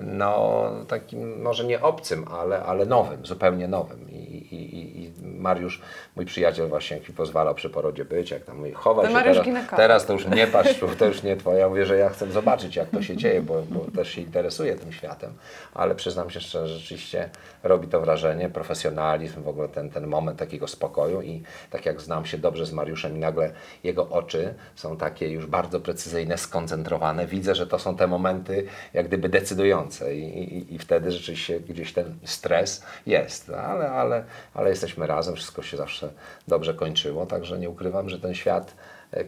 no 0.02 0.70
takim 0.88 1.42
może 1.42 1.64
nie 1.64 1.82
obcym, 1.82 2.26
ale, 2.32 2.64
ale 2.64 2.86
nowym, 2.86 3.26
zupełnie 3.26 3.68
nowym. 3.68 4.10
I, 4.12 4.16
i, 4.16 5.04
i- 5.04 5.10
Mariusz, 5.24 5.82
mój 6.16 6.26
przyjaciel 6.26 6.68
właśnie 6.68 6.98
jak 6.98 7.10
mi 7.10 7.16
pozwalał 7.16 7.56
przy 7.56 7.70
porodzie 7.70 8.06
być, 8.06 8.32
jak 8.32 8.44
tam 8.44 8.58
mówi, 8.58 8.72
chowaj 8.72 9.04
To 9.06 9.10
się 9.10 9.14
Mariusz 9.14 9.38
teraz, 9.38 9.70
teraz 9.78 10.06
to 10.06 10.14
już 10.14 10.28
nie 10.28 10.48
patrz, 10.48 10.80
to 11.00 11.06
już 11.06 11.24
nie 11.24 11.38
twoja. 11.38 11.60
Ja 11.60 11.70
mówię, 11.70 11.86
że 11.86 11.98
ja 11.98 12.10
chcę 12.10 12.32
zobaczyć 12.32 12.76
jak 12.76 12.90
to 12.90 13.02
się 13.02 13.18
dzieje, 13.18 13.42
bo, 13.42 13.62
bo 13.70 13.80
też 13.96 14.10
się 14.12 14.22
interesuję 14.22 14.76
tym 14.76 14.92
światem, 14.92 15.34
ale 15.74 15.96
przyznam 15.96 16.30
się 16.30 16.40
szczerze, 16.42 16.68
że 16.68 16.78
rzeczywiście 16.80 17.30
robi 17.64 17.88
to 17.88 18.00
wrażenie, 18.02 18.50
profesjonalizm, 18.50 19.44
w 19.44 19.48
ogóle 19.48 19.70
ten, 19.70 19.90
ten 19.90 20.08
moment 20.08 20.40
takiego 20.40 20.68
spokoju 20.68 21.22
i 21.22 21.44
tak 21.70 21.86
jak 21.86 22.02
znam 22.02 22.26
się 22.26 22.38
dobrze 22.38 22.66
z 22.66 22.74
Mariuszem 22.74 23.16
i 23.18 23.20
nagle 23.20 23.52
jego 23.84 24.10
oczy 24.10 24.54
są 24.76 24.98
takie 24.98 25.30
już 25.30 25.46
bardzo 25.46 25.80
precyzyjne, 25.80 26.38
skoncentrowane, 26.38 27.28
widzę, 27.28 27.56
że 27.56 27.68
to 27.68 27.80
są 27.80 27.96
te 27.96 28.08
momenty 28.08 28.66
jak 28.94 29.08
gdyby 29.08 29.30
decydujące 29.30 29.79
i, 30.16 30.20
i, 30.20 30.76
i 30.76 30.80
wtedy 30.80 31.12
rzeczywiście 31.12 31.60
gdzieś 31.60 31.94
ten 31.94 32.16
stres 32.24 32.84
jest, 33.06 33.50
ale, 33.50 33.92
ale, 33.92 34.24
ale 34.54 34.70
jesteśmy 34.70 35.08
razem, 35.08 35.36
wszystko 35.36 35.62
się 35.62 35.78
zawsze 35.78 36.10
dobrze 36.48 36.74
kończyło, 36.74 37.26
także 37.26 37.60
nie 37.60 37.70
ukrywam, 37.70 38.10
że 38.10 38.20
ten 38.20 38.34
świat 38.34 38.76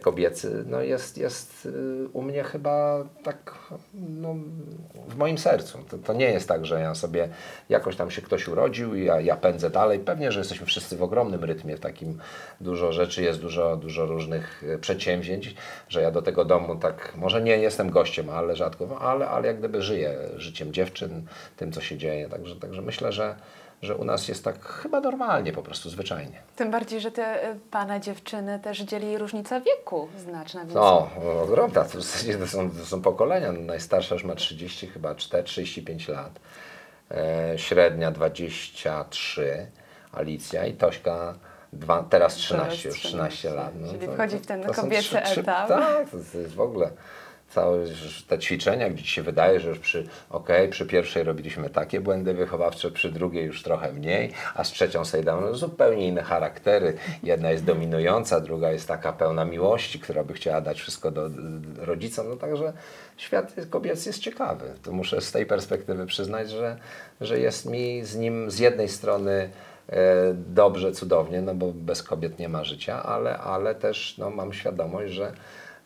kobiecy 0.00 0.64
no 0.66 0.80
jest, 0.80 1.18
jest 1.18 1.66
y, 1.66 2.08
u 2.12 2.22
mnie 2.22 2.44
chyba 2.44 3.04
tak 3.22 3.58
no, 3.94 4.34
w 5.08 5.16
moim 5.16 5.38
sercu. 5.38 5.78
To, 5.90 5.98
to 5.98 6.12
nie 6.12 6.30
jest 6.30 6.48
tak, 6.48 6.66
że 6.66 6.80
ja 6.80 6.94
sobie 6.94 7.28
jakoś 7.68 7.96
tam 7.96 8.10
się 8.10 8.22
ktoś 8.22 8.48
urodził 8.48 8.94
i 8.94 9.04
ja, 9.04 9.20
ja 9.20 9.36
pędzę 9.36 9.70
dalej. 9.70 9.98
Pewnie, 9.98 10.32
że 10.32 10.40
jesteśmy 10.40 10.66
wszyscy 10.66 10.96
w 10.96 11.02
ogromnym 11.02 11.44
rytmie, 11.44 11.76
w 11.76 11.80
takim 11.80 12.18
dużo 12.60 12.92
rzeczy 12.92 13.22
jest, 13.22 13.40
dużo, 13.40 13.76
dużo 13.76 14.06
różnych 14.06 14.64
e, 14.74 14.78
przedsięwzięć, 14.78 15.54
że 15.88 16.02
ja 16.02 16.10
do 16.10 16.22
tego 16.22 16.44
domu 16.44 16.76
tak, 16.76 17.12
może 17.16 17.42
nie 17.42 17.56
jestem 17.56 17.90
gościem, 17.90 18.30
ale 18.30 18.56
rzadko, 18.56 18.98
ale, 19.00 19.28
ale 19.28 19.46
jak 19.46 19.58
gdyby 19.58 19.82
żyję 19.82 20.18
życiem 20.36 20.72
dziewczyn, 20.72 21.26
tym 21.56 21.72
co 21.72 21.80
się 21.80 21.98
dzieje. 21.98 22.28
Także, 22.28 22.56
także 22.56 22.82
myślę, 22.82 23.12
że, 23.12 23.36
że 23.82 23.96
u 23.96 24.04
nas 24.04 24.28
jest 24.28 24.44
tak 24.44 24.64
chyba 24.64 25.00
normalnie, 25.00 25.52
po 25.52 25.62
prostu 25.62 25.90
zwyczajnie. 25.90 26.42
Tym 26.56 26.70
bardziej, 26.70 27.00
że 27.00 27.10
te 27.10 27.50
y, 27.50 27.56
pana 27.70 28.00
dziewczyny 28.00 28.58
też 28.58 28.80
dzieli 28.80 29.18
różnica 29.18 29.60
wieku 29.60 30.08
znaczna. 30.18 30.60
Więc 30.60 30.74
No, 30.74 31.10
ogromna. 31.42 31.84
To, 31.84 31.98
to, 32.38 32.46
są, 32.46 32.70
to 32.70 32.84
są 32.84 33.02
pokolenia. 33.02 33.52
Najstarsza 33.52 34.14
już 34.14 34.24
ma 34.24 34.34
30, 34.34 34.86
chyba 34.86 35.14
4, 35.14 35.44
35 35.44 36.08
lat. 36.08 36.40
E, 37.10 37.58
średnia 37.58 38.10
23, 38.10 39.66
Alicja 40.12 40.66
i 40.66 40.74
Tośka 40.74 41.34
dwa, 41.72 42.02
teraz 42.10 42.34
13, 42.34 42.88
już 42.88 42.98
13 42.98 43.50
lat. 43.50 43.72
No, 43.80 43.92
Czyli 43.92 44.06
wchodzi 44.14 44.38
w 44.38 44.46
ten 44.46 44.62
są 44.62 44.82
kobiecy 44.82 45.22
etap. 45.22 45.68
Tak, 45.68 46.10
to, 46.10 46.16
to 46.32 46.38
jest 46.38 46.54
w 46.54 46.60
ogóle 46.60 46.90
całe 47.54 47.78
te 48.28 48.38
ćwiczenia, 48.38 48.90
gdzie 48.90 49.02
ci 49.02 49.10
się 49.10 49.22
wydaje, 49.22 49.60
że 49.60 49.68
już 49.68 49.78
przy, 49.78 50.06
okej, 50.30 50.68
przy 50.68 50.86
pierwszej 50.86 51.24
robiliśmy 51.24 51.70
takie 51.70 52.00
błędy 52.00 52.34
wychowawcze, 52.34 52.90
przy 52.90 53.12
drugiej 53.12 53.46
już 53.46 53.62
trochę 53.62 53.92
mniej, 53.92 54.32
a 54.54 54.64
z 54.64 54.70
trzecią 54.70 55.04
sobie 55.04 55.24
damy 55.24 55.42
no, 55.42 55.54
zupełnie 55.54 56.08
inne 56.08 56.22
charaktery. 56.22 56.94
Jedna 57.22 57.50
jest 57.50 57.64
dominująca, 57.64 58.40
druga 58.40 58.72
jest 58.72 58.88
taka 58.88 59.12
pełna 59.12 59.44
miłości, 59.44 60.00
która 60.00 60.24
by 60.24 60.32
chciała 60.34 60.60
dać 60.60 60.80
wszystko 60.80 61.10
do, 61.10 61.28
do 61.28 61.84
rodzicom. 61.84 62.28
No 62.28 62.36
także 62.36 62.72
świat 63.16 63.54
kobiecy 63.70 64.08
jest 64.08 64.18
ciekawy. 64.18 64.74
To 64.82 64.92
muszę 64.92 65.20
z 65.20 65.32
tej 65.32 65.46
perspektywy 65.46 66.06
przyznać, 66.06 66.50
że, 66.50 66.76
że 67.20 67.38
jest 67.38 67.66
mi 67.66 68.04
z 68.04 68.16
nim 68.16 68.50
z 68.50 68.58
jednej 68.58 68.88
strony 68.88 69.50
e, 69.88 70.34
dobrze, 70.34 70.92
cudownie, 70.92 71.42
no 71.42 71.54
bo 71.54 71.72
bez 71.72 72.02
kobiet 72.02 72.38
nie 72.38 72.48
ma 72.48 72.64
życia, 72.64 73.02
ale, 73.02 73.38
ale 73.38 73.74
też 73.74 74.18
no, 74.18 74.30
mam 74.30 74.52
świadomość, 74.52 75.12
że 75.12 75.32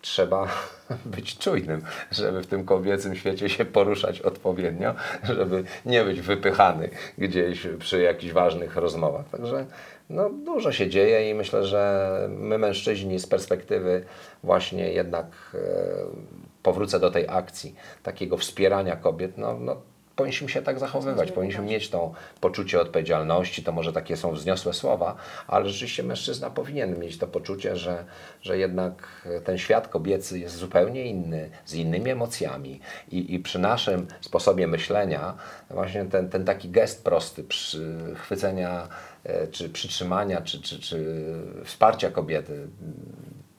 trzeba 0.06 0.48
być 1.16 1.38
czujnym, 1.38 1.82
żeby 2.10 2.42
w 2.42 2.46
tym 2.46 2.64
kobiecym 2.64 3.16
świecie 3.16 3.48
się 3.48 3.64
poruszać 3.64 4.20
odpowiednio, 4.20 4.94
żeby 5.24 5.64
nie 5.86 6.04
być 6.04 6.20
wypychany 6.20 6.90
gdzieś 7.18 7.66
przy 7.78 8.02
jakichś 8.02 8.32
ważnych 8.32 8.76
rozmowach. 8.76 9.28
Także 9.28 9.66
no, 10.10 10.30
dużo 10.30 10.72
się 10.72 10.88
dzieje 10.88 11.30
i 11.30 11.34
myślę, 11.34 11.64
że 11.64 12.28
my 12.30 12.58
mężczyźni 12.58 13.18
z 13.18 13.26
perspektywy 13.26 14.04
właśnie 14.44 14.92
jednak 14.92 15.26
e, 15.54 15.58
powrócę 16.62 17.00
do 17.00 17.10
tej 17.10 17.24
akcji, 17.28 17.74
takiego 18.02 18.36
wspierania 18.36 18.96
kobiet, 18.96 19.38
no, 19.38 19.58
no 19.60 19.76
powinniśmy 20.16 20.48
się 20.48 20.62
tak 20.62 20.78
zachowywać, 20.78 21.32
powinniśmy 21.32 21.64
mieć 21.64 21.90
to 21.90 22.12
poczucie 22.40 22.80
odpowiedzialności, 22.80 23.62
to 23.62 23.72
może 23.72 23.92
takie 23.92 24.16
są 24.16 24.32
wzniosłe 24.32 24.74
słowa, 24.74 25.16
ale 25.46 25.68
rzeczywiście 25.68 26.02
mężczyzna 26.02 26.50
powinien 26.50 26.98
mieć 26.98 27.18
to 27.18 27.26
poczucie, 27.26 27.76
że, 27.76 28.04
że 28.42 28.58
jednak 28.58 29.26
ten 29.44 29.58
świat 29.58 29.88
kobiecy 29.88 30.38
jest 30.38 30.56
zupełnie 30.56 31.04
inny, 31.04 31.50
z 31.64 31.74
innymi 31.74 32.10
emocjami 32.10 32.80
i, 33.10 33.34
i 33.34 33.40
przy 33.40 33.58
naszym 33.58 34.06
sposobie 34.20 34.66
myślenia 34.66 35.34
właśnie 35.70 36.04
ten, 36.04 36.28
ten 36.28 36.44
taki 36.44 36.68
gest 36.68 37.04
prosty 37.04 37.44
przy 37.44 37.96
chwycenia 38.14 38.88
e, 39.24 39.46
czy 39.46 39.68
przytrzymania, 39.68 40.40
czy, 40.40 40.62
czy, 40.62 40.80
czy 40.80 41.24
wsparcia 41.64 42.10
kobiety 42.10 42.68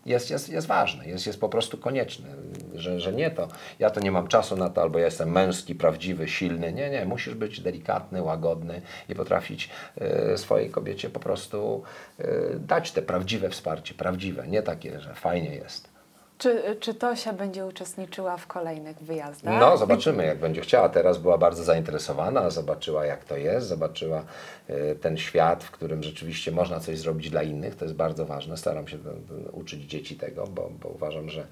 jest, 0.07 0.29
jest, 0.29 0.49
jest 0.49 0.67
ważny, 0.67 1.07
jest, 1.07 1.27
jest 1.27 1.39
po 1.39 1.49
prostu 1.49 1.77
konieczny, 1.77 2.29
że, 2.73 2.99
że 2.99 3.13
nie 3.13 3.31
to, 3.31 3.47
ja 3.79 3.89
to 3.89 3.99
nie 3.99 4.11
mam 4.11 4.27
czasu 4.27 4.55
na 4.55 4.69
to, 4.69 4.81
albo 4.81 4.99
ja 4.99 5.05
jestem 5.05 5.31
męski, 5.31 5.75
prawdziwy, 5.75 6.27
silny. 6.27 6.73
Nie, 6.73 6.89
nie, 6.89 7.05
musisz 7.05 7.35
być 7.35 7.61
delikatny, 7.61 8.21
łagodny 8.21 8.81
i 9.09 9.15
potrafić 9.15 9.69
e, 9.97 10.37
swojej 10.37 10.69
kobiecie 10.69 11.09
po 11.09 11.19
prostu 11.19 11.83
e, 12.19 12.25
dać 12.59 12.91
te 12.91 13.01
prawdziwe 13.01 13.49
wsparcie, 13.49 13.93
prawdziwe, 13.93 14.47
nie 14.47 14.61
takie, 14.61 14.99
że 14.99 15.13
fajnie 15.13 15.55
jest. 15.55 15.96
Czy, 16.37 16.77
czy 16.79 16.93
Tosia 16.93 17.33
będzie 17.33 17.65
uczestniczyła 17.65 18.37
w 18.37 18.47
kolejnych 18.47 18.97
wyjazdach? 18.97 19.59
No, 19.59 19.77
zobaczymy, 19.77 20.25
jak 20.25 20.39
będzie 20.39 20.61
chciała. 20.61 20.89
Teraz 20.89 21.17
była 21.17 21.37
bardzo 21.37 21.63
zainteresowana, 21.63 22.49
zobaczyła, 22.49 23.05
jak 23.05 23.23
to 23.25 23.37
jest, 23.37 23.67
zobaczyła 23.67 24.23
e, 24.67 24.95
ten 24.95 25.17
świat, 25.17 25.63
w 25.63 25.71
którym 25.71 26.03
rzeczywiście 26.03 26.51
można 26.51 26.79
coś 26.79 26.97
zrobić 26.99 27.29
dla 27.29 27.43
innych. 27.43 27.75
To 27.75 27.85
jest 27.85 27.95
bardzo 27.95 28.25
ważne. 28.25 28.57
Staram 28.57 28.87
się 28.87 28.97
ten- 28.97 29.47
uczyć 29.51 29.81
dzieci 29.83 30.15
tego, 30.15 30.47
bo, 30.47 30.69
bo 30.83 30.89
uważam, 30.89 31.29
że 31.29 31.47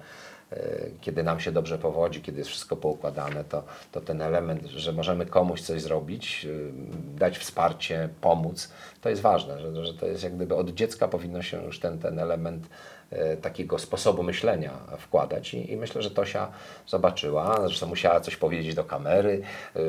e, 0.52 0.56
kiedy 1.00 1.22
nam 1.22 1.40
się 1.40 1.52
dobrze 1.52 1.78
powodzi, 1.78 2.20
kiedy 2.22 2.38
jest 2.38 2.50
wszystko 2.50 2.76
poukładane, 2.76 3.44
to, 3.44 3.62
to 3.92 4.00
ten 4.00 4.22
element, 4.22 4.62
że 4.66 4.92
możemy 4.92 5.26
komuś 5.26 5.60
coś 5.62 5.82
zrobić, 5.82 6.46
dać 7.16 7.38
wsparcie, 7.38 8.08
pomóc, 8.20 8.72
to 9.00 9.08
jest 9.08 9.22
ważne, 9.22 9.60
że, 9.60 9.86
że 9.86 9.94
to 9.94 10.06
jest 10.06 10.22
jak 10.24 10.36
gdyby 10.36 10.54
od 10.56 10.70
dziecka 10.70 11.08
powinno 11.08 11.42
się 11.42 11.64
już 11.64 11.80
ten, 11.80 11.98
ten 11.98 12.18
element 12.18 12.66
takiego 13.42 13.78
sposobu 13.78 14.22
myślenia 14.22 14.72
wkładać 14.98 15.54
I, 15.54 15.72
i 15.72 15.76
myślę, 15.76 16.02
że 16.02 16.10
Tosia 16.10 16.48
zobaczyła, 16.86 17.60
zresztą 17.66 17.86
musiała 17.86 18.20
coś 18.20 18.36
powiedzieć 18.36 18.74
do 18.74 18.84
kamery, 18.84 19.42
e, 19.76 19.80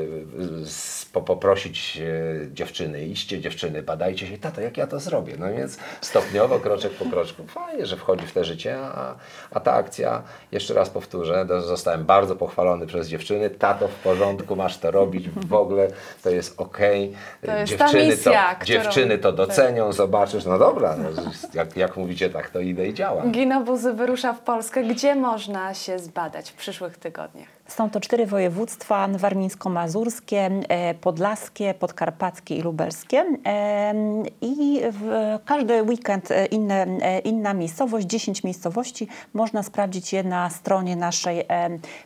po, 1.13 1.21
poprosić 1.21 1.97
e, 1.97 2.53
dziewczyny, 2.53 3.05
idźcie 3.05 3.39
dziewczyny, 3.39 3.83
badajcie 3.83 4.27
się, 4.27 4.37
tato, 4.37 4.61
jak 4.61 4.77
ja 4.77 4.87
to 4.87 4.99
zrobię, 4.99 5.35
no 5.39 5.53
więc 5.53 5.77
stopniowo, 6.01 6.59
kroczek 6.59 6.91
po 6.91 7.05
kroczku, 7.05 7.43
fajnie, 7.47 7.85
że 7.85 7.97
wchodzi 7.97 8.27
w 8.27 8.31
te 8.31 8.43
życie, 8.43 8.77
a, 8.79 9.15
a 9.51 9.59
ta 9.59 9.73
akcja, 9.73 10.23
jeszcze 10.51 10.73
raz 10.73 10.89
powtórzę, 10.89 11.47
zostałem 11.59 12.05
bardzo 12.05 12.35
pochwalony 12.35 12.85
przez 12.85 13.07
dziewczyny, 13.07 13.49
tato 13.49 13.87
w 13.87 13.95
porządku, 13.95 14.55
masz 14.55 14.77
to 14.77 14.91
robić, 14.91 15.29
w 15.29 15.53
ogóle 15.53 15.87
to 16.23 16.29
jest 16.29 16.61
okej, 16.61 17.13
To 17.45 17.57
jest 17.57 17.77
ta 17.77 17.85
dziewczyny 17.85 18.07
misja, 18.07 18.55
to, 18.55 18.65
dziewczyny 18.65 19.17
to 19.17 19.31
docenią, 19.31 19.93
zobaczysz, 19.93 20.45
no 20.45 20.59
dobra, 20.59 20.95
no, 20.97 21.09
jak, 21.53 21.77
jak 21.77 21.97
mówicie 21.97 22.29
tak, 22.29 22.49
to 22.49 22.59
idę 22.59 22.87
i 22.87 22.93
działam. 22.93 23.06
Ginobuzy 23.31 23.93
wyrusza 23.93 24.33
w 24.33 24.39
Polskę. 24.39 24.83
Gdzie 24.83 25.15
można 25.15 25.73
się 25.73 25.99
zbadać 25.99 26.51
w 26.51 26.53
przyszłych 26.53 26.97
tygodniach? 26.97 27.56
Są 27.67 27.89
to 27.89 27.99
cztery 27.99 28.25
województwa: 28.25 29.07
warmińsko-mazurskie, 29.07 30.49
e, 30.69 30.93
podlaskie, 30.93 31.73
podkarpackie 31.73 32.55
i 32.57 32.61
lubelskie. 32.61 33.25
Em, 33.43 34.23
I 34.41 34.81
w 34.91 35.09
każdy 35.45 35.83
weekend 35.83 36.31
e, 36.31 36.45
inne, 36.45 36.85
e, 37.01 37.19
inna 37.19 37.53
miejscowość, 37.53 38.07
10 38.07 38.43
miejscowości. 38.43 39.07
Można 39.33 39.63
sprawdzić 39.63 40.13
je 40.13 40.23
na 40.23 40.49
stronie 40.49 40.95
naszej 40.95 41.45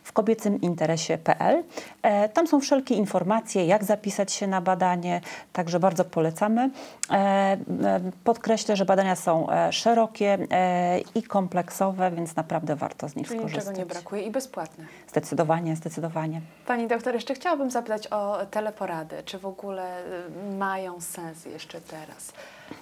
w 0.02 0.12
kobiecyminteresie.pl. 0.12 1.62
E, 2.02 2.28
Tam 2.28 2.46
są 2.46 2.60
wszelkie 2.60 2.94
informacje, 2.94 3.66
jak 3.66 3.84
zapisać 3.84 4.32
się 4.32 4.46
na 4.46 4.60
badanie, 4.60 5.20
także 5.52 5.80
bardzo 5.80 6.04
polecamy. 6.04 6.70
E, 7.10 7.14
e, 7.14 7.56
Podkreślę, 8.24 8.76
że 8.76 8.84
badania 8.84 9.16
są 9.16 9.50
e, 9.50 9.72
szerokie 9.72 10.38
e, 10.50 10.98
i 11.14 11.22
kompleksowe, 11.22 12.10
więc 12.10 12.36
naprawdę 12.36 12.76
warto 12.76 13.08
z 13.08 13.16
nich 13.16 13.26
Czyli 13.26 13.38
niczego 13.38 13.50
skorzystać. 13.50 13.78
nie 13.78 13.86
brakuje 13.86 14.22
i 14.22 14.30
bezpłatne. 14.30 14.84
Zdecydowanie 15.08 15.51
zdecydowanie, 15.52 15.76
zdecydowanie. 15.76 16.40
Pani 16.66 16.88
doktor, 16.88 17.14
jeszcze 17.14 17.34
chciałabym 17.34 17.70
zapytać 17.70 18.06
o 18.06 18.46
teleporady. 18.50 19.22
Czy 19.24 19.38
w 19.38 19.46
ogóle 19.46 20.04
y, 20.52 20.56
mają 20.58 21.00
sens 21.00 21.44
jeszcze 21.44 21.80
teraz, 21.80 22.32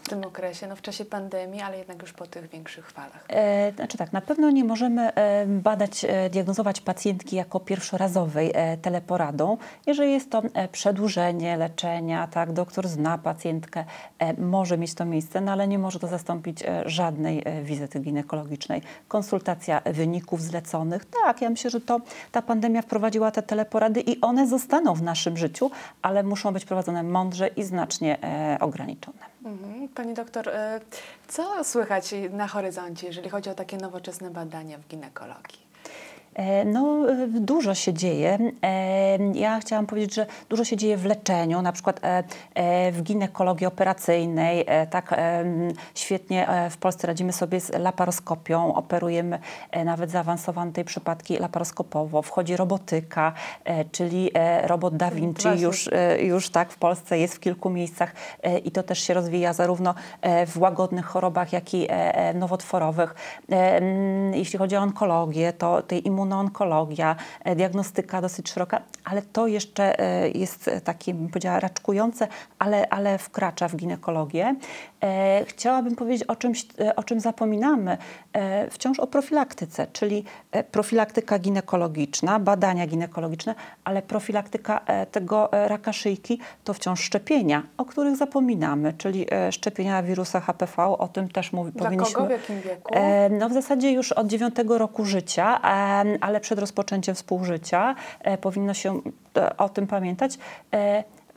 w 0.03 0.09
tym 0.09 0.24
okresie, 0.24 0.66
no 0.66 0.76
w 0.76 0.83
czasie 0.83 1.05
pandemii, 1.05 1.61
ale 1.61 1.79
jednak 1.79 2.03
już 2.03 2.12
po 2.12 2.26
tych 2.26 2.50
większych 2.50 2.90
falach? 2.90 3.24
E, 3.29 3.72
Znaczy 3.76 3.98
tak, 3.98 4.12
na 4.12 4.20
pewno 4.20 4.50
nie 4.50 4.64
możemy 4.64 5.14
e, 5.14 5.46
badać, 5.46 6.05
e, 6.05 6.31
diagnozować 6.31 6.81
pacjentki 6.81 7.37
jako 7.37 7.61
pierwszorazowej 7.61 8.53
e, 8.55 8.76
teleporadą. 8.76 9.57
Jeżeli 9.87 10.12
jest 10.12 10.31
to 10.31 10.42
przedłużenie 10.72 11.57
leczenia, 11.57 12.26
tak, 12.26 12.53
doktor 12.53 12.88
zna 12.88 13.18
pacjentkę, 13.18 13.85
może 14.38 14.79
mieć 14.79 14.94
to 14.94 15.05
miejsce, 15.05 15.40
no 15.40 15.53
ale 15.53 15.68
nie 15.68 15.79
może 15.79 15.98
to 15.98 16.07
zastąpić 16.07 16.64
żadnej 16.87 17.44
wizyty 17.62 18.00
ginekologicznej. 18.00 18.83
Konsultacja 19.09 19.83
wyników 19.85 20.42
zleconych, 20.42 21.05
tak, 21.05 21.42
ja 21.42 21.50
myślę, 21.50 21.70
że 21.70 21.81
to 21.81 22.00
ta 22.33 22.42
pandemia 22.42 22.83
wprowadziła 22.83 23.31
te 23.31 23.42
teleporady 23.42 24.00
i 24.00 24.20
one 24.20 24.46
zostaną 24.46 24.94
w 24.94 25.03
naszym 25.03 25.37
życiu, 25.37 25.70
ale 26.03 26.22
muszą 26.22 26.53
być 26.53 26.64
prowadzone 26.64 27.03
mądrze 27.03 27.48
i 27.48 27.62
znacznie 27.62 28.18
ograniczone. 28.61 29.18
Mhm. 29.44 29.88
Pani 29.88 30.14
doktor, 30.14 30.48
y, 30.48 30.53
co 31.29 31.64
słychać 31.64 32.14
na 32.31 32.48
horyzoncie, 32.48 33.07
jeżeli 33.07 33.31
chodzi 33.31 33.50
o 33.50 33.55
takie 33.55 33.76
nowoczesne 33.76 34.31
badania 34.31 34.79
w 34.79 34.88
ginekologii? 34.88 35.69
E, 36.34 36.64
No, 36.64 37.06
dużo 37.28 37.74
się 37.74 37.92
dzieje. 37.92 38.38
E, 38.62 39.18
Ja 39.34 39.60
chciałam 39.60 39.86
powiedzieć, 39.86 40.14
że 40.14 40.26
dużo 40.48 40.64
się 40.64 40.76
dzieje 40.76 40.96
w 40.96 41.04
leczeniu, 41.04 41.62
na 41.62 41.72
przykład 41.72 42.00
e, 42.02 42.92
w 42.92 43.02
ginekologii 43.02 43.66
operacyjnej. 43.66 44.66
Tak 44.90 45.14
świetnie 45.94 46.48
w 46.70 46.76
Polsce 46.76 47.06
radzimy 47.06 47.32
sobie 47.32 47.60
z 47.60 47.78
laparoskopią, 47.78 48.74
operujemy 48.74 49.38
nawet 49.84 50.10
zaawansowane 50.10 50.72
tej 50.72 50.84
przypadki 50.84 51.36
laparoskopowo. 51.38 52.22
Wchodzi 52.22 52.56
robotyka, 52.56 53.32
czyli 53.92 54.30
robot 54.62 54.96
Da 54.96 55.10
Vinci 55.10 55.42
Właśnie. 55.42 55.62
już 55.62 55.90
już 56.22 56.50
tak 56.50 56.72
w 56.72 56.78
Polsce 56.78 57.18
jest 57.18 57.34
w 57.34 57.40
kilku 57.40 57.70
miejscach 57.70 58.12
i 58.64 58.70
to 58.70 58.82
też 58.82 58.98
się 59.02 59.14
rozwija 59.14 59.52
zarówno 59.52 59.94
w 60.46 60.58
łagodnych 60.58 61.06
chorobach, 61.06 61.52
jak 61.52 61.74
i 61.74 61.88
nowotworowych. 62.34 63.14
Jeśli 64.32 64.58
chodzi 64.58 64.76
o 64.76 64.80
onkologię, 64.80 65.52
to 65.52 65.82
tej 65.82 66.06
immunoonkologia, 66.20 67.16
e, 67.44 67.56
diagnostyka 67.56 68.20
dosyć 68.20 68.50
szeroka, 68.50 68.83
ale 69.04 69.22
to 69.22 69.46
jeszcze 69.46 69.98
e, 70.00 70.28
jest 70.28 70.70
takie, 70.85 71.14
bym 71.14 71.28
powiedziała, 71.28 71.61
raczkujące, 71.61 72.28
ale, 72.59 72.88
ale 72.88 73.18
wkracza 73.18 73.68
w 73.68 73.76
ginekologię. 73.76 74.54
E, 75.02 75.44
Chciałabym 75.44 75.96
powiedzieć 75.96 76.22
o 76.28 76.37
czymś, 76.37 76.66
o 76.96 77.02
czym 77.02 77.20
zapominamy, 77.20 77.98
wciąż 78.70 79.00
o 79.00 79.06
profilaktyce, 79.06 79.87
czyli 79.92 80.24
profilaktyka 80.70 81.38
ginekologiczna, 81.38 82.38
badania 82.38 82.87
ginekologiczne, 82.87 83.54
ale 83.85 84.02
profilaktyka 84.02 84.80
tego 85.12 85.48
raka 85.52 85.92
szyjki 85.92 86.38
to 86.64 86.74
wciąż 86.74 87.00
szczepienia, 87.00 87.62
o 87.78 87.85
których 87.85 88.16
zapominamy, 88.16 88.92
czyli 88.92 89.26
szczepienia 89.50 90.02
wirusa 90.02 90.40
HPV, 90.40 90.83
o 90.83 91.09
tym 91.09 91.28
też 91.28 91.52
mówi, 91.52 91.72
Dla 91.72 91.85
powinniśmy... 91.85 92.14
kogo, 92.14 92.26
w 92.26 92.30
jakim 92.30 92.61
wieku? 92.61 92.94
No 93.30 93.48
w 93.48 93.52
zasadzie 93.52 93.92
już 93.92 94.12
od 94.12 94.26
dziewiątego 94.26 94.78
roku 94.78 95.04
życia, 95.04 95.61
ale 96.20 96.40
przed 96.40 96.59
rozpoczęciem 96.59 97.14
współżycia 97.14 97.94
e, 98.20 98.38
powinno 98.38 98.75
się 98.75 99.01
e, 99.37 99.57
o 99.57 99.68
tym 99.68 99.87
pamiętać. 99.87 100.38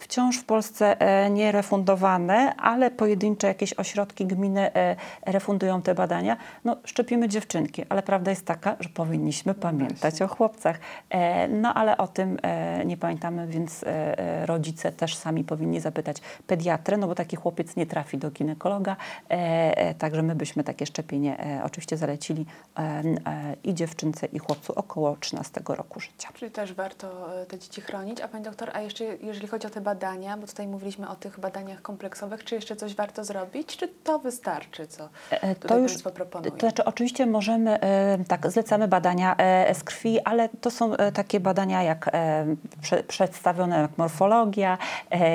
Wciąż 0.04 0.38
w 0.38 0.44
Polsce 0.44 1.02
e, 1.02 1.30
nierefundowane, 1.30 2.56
ale 2.56 2.92
pojedyncze 2.92 3.48
jakieś 3.48 3.74
ośrodki, 3.74 4.26
gminy 4.26 4.74
e, 4.74 4.96
refundują 5.26 5.82
te 5.82 5.96
badania. 5.96 6.38
No, 6.66 6.78
szczepimy 6.86 7.30
dziewczynki, 7.30 7.86
ale 7.90 8.04
prawda 8.04 8.32
jest 8.32 8.46
taka, 8.46 8.76
że 8.80 8.90
powinniśmy 8.90 9.54
pamiętać 9.54 10.22
o 10.22 10.28
chłopcach. 10.28 10.80
E, 11.10 11.48
No 11.48 11.74
ale 11.74 11.98
o 11.98 12.08
tym 12.08 12.38
nie 12.86 12.98
pamiętamy, 12.98 13.48
więc 13.48 13.86
rodzice 14.46 14.92
też 14.92 15.16
sami 15.16 15.44
powinni 15.44 15.80
zapytać 15.80 16.18
pediatrę, 16.48 16.98
no 16.98 17.08
bo 17.08 17.16
taki 17.16 17.36
chłopiec 17.36 17.76
nie 17.76 17.86
trafi 17.86 18.18
do 18.18 18.32
ginekologa. 18.32 18.96
Także 19.98 20.24
my 20.24 20.36
byśmy 20.36 20.64
takie 20.64 20.86
szczepienie 20.86 21.62
oczywiście 21.64 21.98
zalecili 21.98 22.46
i 23.64 23.74
dziewczynce, 23.74 24.26
i 24.26 24.40
chłopcu 24.40 24.74
około 24.76 25.16
13 25.16 25.62
roku 25.68 26.00
życia. 26.00 26.30
Czyli 26.34 26.52
też 26.52 26.74
warto 26.74 27.30
te 27.48 27.60
dzieci 27.60 27.82
chronić. 27.82 28.22
A 28.22 28.28
Pani 28.28 28.44
doktor, 28.44 28.70
a 28.74 28.82
jeszcze 28.82 29.04
jeżeli 29.04 29.48
chodzi 29.48 29.68
o 29.68 29.70
te 29.70 29.82
badania, 29.82 29.93
bo 30.42 30.48
tutaj 30.48 30.68
mówiliśmy 30.68 31.10
o 31.10 31.16
tych 31.16 31.40
badaniach 31.40 31.82
kompleksowych, 31.82 32.44
czy 32.44 32.56
jeszcze 32.56 32.76
coś 32.76 32.96
warto 32.96 33.24
zrobić, 33.24 33.78
czy 33.78 33.88
to 33.88 34.20
wystarczy, 34.20 34.88
co 34.88 35.10
E, 35.30 35.56
To 35.56 35.78
już, 35.78 35.92
Państwo 35.92 36.12
proponują? 36.12 36.52
to 36.52 36.60
znaczy 36.60 36.86
oczywiście 36.86 37.26
możemy, 37.26 37.80
e, 37.82 38.18
tak, 38.28 38.52
zlecamy 38.52 38.88
badania 38.88 39.36
e, 39.38 39.76
z 39.76 39.84
krwi, 39.84 40.20
ale 40.22 40.50
to 40.50 40.72
są 40.72 40.94
takie 41.14 41.40
badania 41.40 41.84
jak 41.84 42.12
prze, 42.82 43.04
przedstawione 43.04 43.80
jak 43.82 43.98
morfologia, 43.98 44.78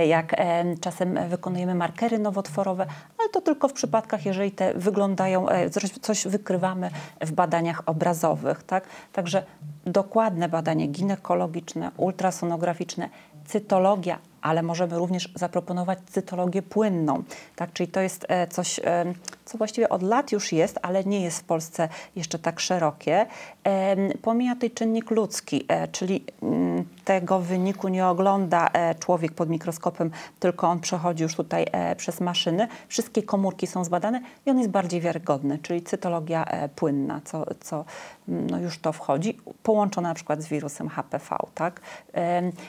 jak 0.06 0.36
czasem 0.80 1.28
wykonujemy 1.28 1.74
markery 1.74 2.18
nowotworowe, 2.18 2.86
ale 3.18 3.28
to 3.28 3.40
tylko 3.40 3.68
w 3.68 3.72
przypadkach, 3.72 4.26
jeżeli 4.26 4.50
te 4.50 4.74
wyglądają, 4.74 5.46
coś, 5.70 5.90
coś 5.90 6.26
wykrywamy 6.26 6.90
w 7.20 7.32
badaniach 7.32 7.82
obrazowych, 7.86 8.62
tak? 8.62 8.84
Także 9.12 9.42
dokładne 9.86 10.48
badanie 10.48 10.86
ginekologiczne, 10.86 11.90
ultrasonograficzne, 11.96 13.08
cytologia, 13.46 14.18
ale 14.42 14.62
możemy 14.62 14.98
również 14.98 15.28
zaproponować 15.34 15.98
cytologię 16.06 16.62
płynną. 16.62 17.22
Tak? 17.56 17.72
Czyli 17.72 17.88
to 17.88 18.00
jest 18.00 18.26
e, 18.28 18.46
coś, 18.46 18.78
e, 18.78 19.04
co 19.44 19.58
właściwie 19.58 19.88
od 19.88 20.02
lat 20.02 20.32
już 20.32 20.52
jest, 20.52 20.78
ale 20.82 21.04
nie 21.04 21.20
jest 21.20 21.38
w 21.38 21.44
Polsce 21.44 21.88
jeszcze 22.16 22.38
tak 22.38 22.60
szerokie. 22.60 23.26
Em, 23.64 23.98
Pomija 24.22 24.54
tutaj 24.54 24.70
czynnik 24.70 25.10
ludzki, 25.10 25.64
e, 25.68 25.88
czyli 25.88 26.24
mm, 26.42 26.84
tego 27.04 27.38
wyniku 27.38 27.88
nie 27.88 28.06
ogląda 28.06 28.68
e, 28.72 28.94
człowiek 28.94 29.32
pod 29.32 29.48
mikroskopem, 29.48 30.10
tylko 30.40 30.68
on 30.68 30.80
przechodzi 30.80 31.22
już 31.22 31.34
tutaj 31.34 31.66
e, 31.72 31.96
przez 31.96 32.20
maszyny. 32.20 32.68
Wszystkie 32.88 33.22
komórki 33.22 33.66
są 33.66 33.84
zbadane 33.84 34.20
i 34.46 34.50
on 34.50 34.58
jest 34.58 34.70
bardziej 34.70 35.00
wiarygodny, 35.00 35.58
czyli 35.62 35.82
cytologia 35.82 36.44
e, 36.44 36.68
płynna, 36.68 37.20
co, 37.24 37.44
co 37.60 37.84
mm, 38.28 38.50
no 38.50 38.58
już 38.58 38.78
to 38.78 38.92
wchodzi, 38.92 39.38
połączona 39.62 40.08
na 40.08 40.14
przykład 40.14 40.42
z 40.42 40.48
wirusem 40.48 40.88
HPV. 40.88 41.36
Tak? 41.54 41.80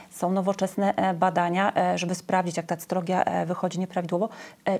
Są 0.10 0.32
nowoczesne 0.32 0.96
e, 0.96 1.14
badania, 1.60 1.94
e, 1.94 1.98
żeby 1.98 2.16
sprawdzić, 2.16 2.58
jak 2.58 2.66
ta 2.66 2.78
cytologia 2.78 3.24
e, 3.24 3.46
wychodzi 3.46 3.80
nieprawidłowo, 3.80 4.30
e, 4.68 4.80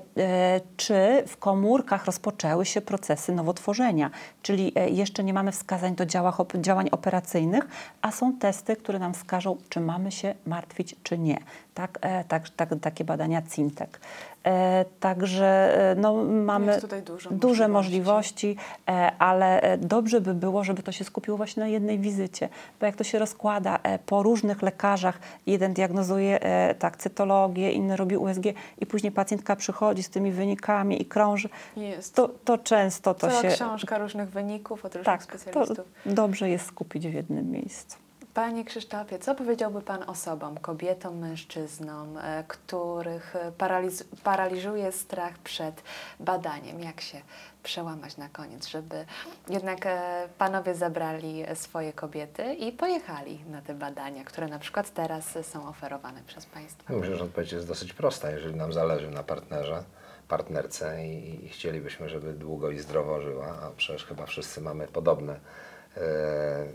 czy 0.76 1.24
w 1.26 1.36
komórkach 1.36 2.04
rozpoczęły 2.04 2.66
się 2.66 2.80
procesy 2.80 3.32
nowotworzenia, 3.32 4.10
czyli 4.42 4.72
jeszcze 4.90 5.24
nie 5.24 5.34
mamy 5.34 5.52
wskazań 5.52 5.94
do 5.94 6.06
działań 6.54 6.88
operacyjnych, 6.92 7.68
a 8.02 8.12
są 8.12 8.38
testy, 8.38 8.76
które 8.76 8.98
nam 8.98 9.14
wskażą, 9.14 9.56
czy 9.68 9.80
mamy 9.80 10.12
się 10.12 10.34
martwić, 10.46 10.96
czy 11.02 11.18
nie. 11.18 11.38
Tak, 11.74 11.98
tak, 12.28 12.50
tak, 12.50 12.68
takie 12.80 13.04
badania 13.04 13.42
CINTEK. 13.42 14.00
E, 14.44 14.84
Także 15.00 15.74
no, 15.96 16.24
mamy 16.24 16.80
tutaj 16.80 17.02
dużo 17.02 17.30
duże 17.30 17.68
możliwości. 17.68 18.46
możliwości, 18.48 18.56
e, 18.88 19.12
ale 19.18 19.78
dobrze 19.78 20.20
by 20.20 20.34
było, 20.34 20.64
żeby 20.64 20.82
to 20.82 20.92
się 20.92 21.04
skupiło 21.04 21.36
właśnie 21.36 21.60
na 21.60 21.68
jednej 21.68 21.98
wizycie, 21.98 22.48
bo 22.80 22.86
jak 22.86 22.96
to 22.96 23.04
się 23.04 23.18
rozkłada 23.18 23.78
e, 23.82 23.98
po 23.98 24.22
różnych 24.22 24.62
lekarzach, 24.62 25.18
jeden 25.46 25.72
diagnozuje 25.72 26.40
tak 26.74 26.96
cytologię, 26.96 27.72
inny 27.72 27.96
robi 27.96 28.16
USG 28.16 28.42
i 28.78 28.86
później 28.86 29.12
pacjentka 29.12 29.56
przychodzi 29.56 30.02
z 30.02 30.10
tymi 30.10 30.32
wynikami 30.32 31.02
i 31.02 31.06
krąży, 31.06 31.48
Jest 31.76 32.14
to, 32.14 32.28
to 32.44 32.58
często 32.58 33.14
to 33.14 33.28
cała 33.28 33.42
się... 33.42 33.48
książka 33.48 33.98
różnych 33.98 34.30
wyników 34.30 34.84
od 34.84 34.94
różnych 34.94 35.06
Tak, 35.06 35.26
to 35.26 35.38
specjalistów. 35.38 35.86
dobrze 36.06 36.48
jest 36.50 36.66
skupić 36.66 37.08
w 37.08 37.12
jednym 37.12 37.50
miejscu. 37.50 37.96
Panie 38.34 38.64
Krzysztofie, 38.64 39.18
co 39.18 39.34
powiedziałby 39.34 39.82
Pan 39.82 40.02
osobom, 40.02 40.58
kobietom, 40.58 41.18
mężczyznom, 41.18 42.18
e, 42.18 42.44
których 42.48 43.34
paraliz- 43.58 44.04
paraliżuje 44.24 44.92
strach 44.92 45.38
przed 45.38 45.82
badaniem? 46.20 46.80
Jak 46.80 47.00
się 47.00 47.20
przełamać 47.62 48.16
na 48.16 48.28
koniec, 48.28 48.66
żeby 48.66 49.04
jednak 49.48 49.86
e, 49.86 50.28
Panowie 50.38 50.74
zabrali 50.74 51.44
e, 51.46 51.56
swoje 51.56 51.92
kobiety 51.92 52.54
i 52.54 52.72
pojechali 52.72 53.44
na 53.44 53.62
te 53.62 53.74
badania, 53.74 54.24
które 54.24 54.48
na 54.48 54.58
przykład 54.58 54.94
teraz 54.94 55.36
e, 55.36 55.42
są 55.42 55.68
oferowane 55.68 56.22
przez 56.26 56.46
Państwa? 56.46 56.92
Myślę, 56.92 57.16
że 57.16 57.24
odpowiedź 57.24 57.52
jest 57.52 57.68
dosyć 57.68 57.92
prosta. 57.92 58.30
Jeżeli 58.30 58.54
nam 58.54 58.72
zależy 58.72 59.10
na 59.10 59.22
partnerze, 59.22 59.84
partnerce 60.28 61.06
i, 61.06 61.44
i 61.44 61.48
chcielibyśmy, 61.48 62.08
żeby 62.08 62.32
długo 62.32 62.70
i 62.70 62.78
zdrowo 62.78 63.20
żyła, 63.20 63.58
a 63.62 63.70
przecież 63.76 64.04
chyba 64.04 64.26
wszyscy 64.26 64.60
mamy 64.60 64.86
podobne 64.86 65.40
e, 65.96 66.66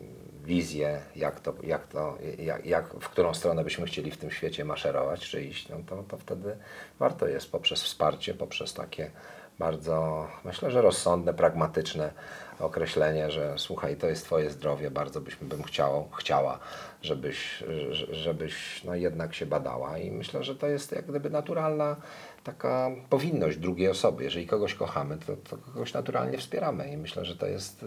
wizje, 0.43 1.01
jak 1.15 1.39
to, 1.39 1.53
jak 1.63 1.87
to, 1.87 2.17
jak, 2.37 2.65
jak, 2.65 2.93
w 2.93 3.09
którą 3.09 3.33
stronę 3.33 3.63
byśmy 3.63 3.85
chcieli 3.85 4.11
w 4.11 4.17
tym 4.17 4.31
świecie 4.31 4.65
maszerować, 4.65 5.29
czy 5.29 5.41
iść, 5.41 5.69
no 5.69 5.77
to, 5.87 6.03
to 6.03 6.17
wtedy 6.17 6.57
warto 6.99 7.27
jest 7.27 7.51
poprzez 7.51 7.83
wsparcie, 7.83 8.33
poprzez 8.33 8.73
takie 8.73 9.11
bardzo, 9.59 10.27
myślę, 10.45 10.71
że 10.71 10.81
rozsądne, 10.81 11.33
pragmatyczne 11.33 12.11
określenie, 12.59 13.31
że 13.31 13.53
słuchaj, 13.57 13.97
to 13.97 14.07
jest 14.07 14.25
Twoje 14.25 14.49
zdrowie, 14.49 14.91
bardzo 14.91 15.21
byśmy 15.21 15.47
bym 15.47 15.63
chciało, 15.63 16.09
chciała, 16.17 16.59
żebyś, 17.01 17.63
żebyś 18.11 18.83
no 18.83 18.95
jednak 18.95 19.33
się 19.33 19.45
badała 19.45 19.97
i 19.97 20.11
myślę, 20.11 20.43
że 20.43 20.55
to 20.55 20.67
jest 20.67 20.91
jak 20.91 21.05
gdyby 21.05 21.29
naturalna 21.29 21.95
taka 22.43 22.91
powinność 23.09 23.57
drugiej 23.57 23.89
osoby. 23.89 24.23
Jeżeli 24.23 24.47
kogoś 24.47 24.73
kochamy, 24.75 25.17
to, 25.17 25.35
to 25.49 25.57
kogoś 25.57 25.93
naturalnie 25.93 26.37
wspieramy 26.37 26.91
i 26.91 26.97
myślę, 26.97 27.25
że 27.25 27.35
to 27.35 27.45
jest 27.47 27.85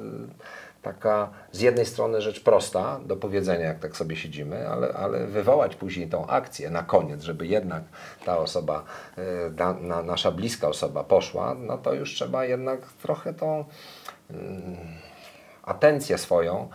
taka 0.83 1.31
z 1.53 1.61
jednej 1.61 1.87
strony 1.87 2.23
rzecz 2.23 2.41
prosta 2.41 3.01
do 3.07 3.17
powiedzenia, 3.17 3.67
jak 3.67 3.79
tak 3.79 3.97
sobie 3.97 4.17
siedzimy, 4.17 4.69
ale, 4.69 4.93
ale 4.93 5.27
wywołać 5.27 5.77
później 5.77 6.09
tą 6.09 6.27
akcję 6.27 6.71
na 6.71 6.83
koniec, 6.83 7.23
żeby 7.23 7.47
jednak 7.47 7.83
ta 8.25 8.39
osoba, 8.39 8.85
da, 9.51 9.73
na, 9.73 10.03
nasza 10.03 10.33
bliska 10.33 10.69
osoba 10.69 11.05
poszła, 11.05 11.55
no 11.55 11.79
to 11.79 11.95
już 11.95 12.15
trzeba 12.15 12.45
jednak 12.45 12.81
trochę 13.03 13.35
tą 13.35 13.65
atencję 15.63 16.19
swoją 16.19 16.69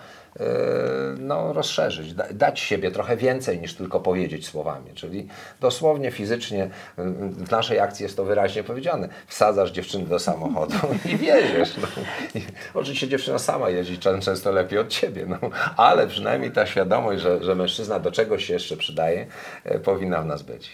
no, 1.19 1.53
rozszerzyć, 1.53 2.13
da, 2.13 2.25
dać 2.31 2.59
siebie 2.59 2.91
trochę 2.91 3.17
więcej 3.17 3.59
niż 3.59 3.75
tylko 3.75 3.99
powiedzieć 3.99 4.47
słowami. 4.47 4.91
Czyli 4.95 5.27
dosłownie, 5.61 6.11
fizycznie 6.11 6.69
yy, 6.97 7.05
w 7.29 7.51
naszej 7.51 7.79
akcji 7.79 8.03
jest 8.03 8.17
to 8.17 8.25
wyraźnie 8.25 8.63
powiedziane. 8.63 9.09
Wsadzasz 9.27 9.71
dziewczynę 9.71 10.05
do 10.05 10.19
samochodu 10.19 10.75
i 11.13 11.17
wieziesz. 11.17 11.77
No. 11.77 11.87
I 12.35 12.43
oczywiście 12.73 13.07
dziewczyna 13.07 13.39
sama 13.39 13.69
jeździ 13.69 13.97
czę- 13.97 14.21
często 14.21 14.51
lepiej 14.51 14.79
od 14.79 14.87
ciebie, 14.87 15.25
no. 15.25 15.37
ale 15.77 16.07
przynajmniej 16.07 16.51
ta 16.51 16.65
świadomość, 16.65 17.21
że, 17.21 17.43
że 17.43 17.55
mężczyzna 17.55 17.99
do 17.99 18.11
czegoś 18.11 18.45
się 18.45 18.53
jeszcze 18.53 18.77
przydaje, 18.77 19.27
yy, 19.65 19.79
powinna 19.79 20.21
w 20.21 20.25
nas 20.25 20.41
być. 20.41 20.69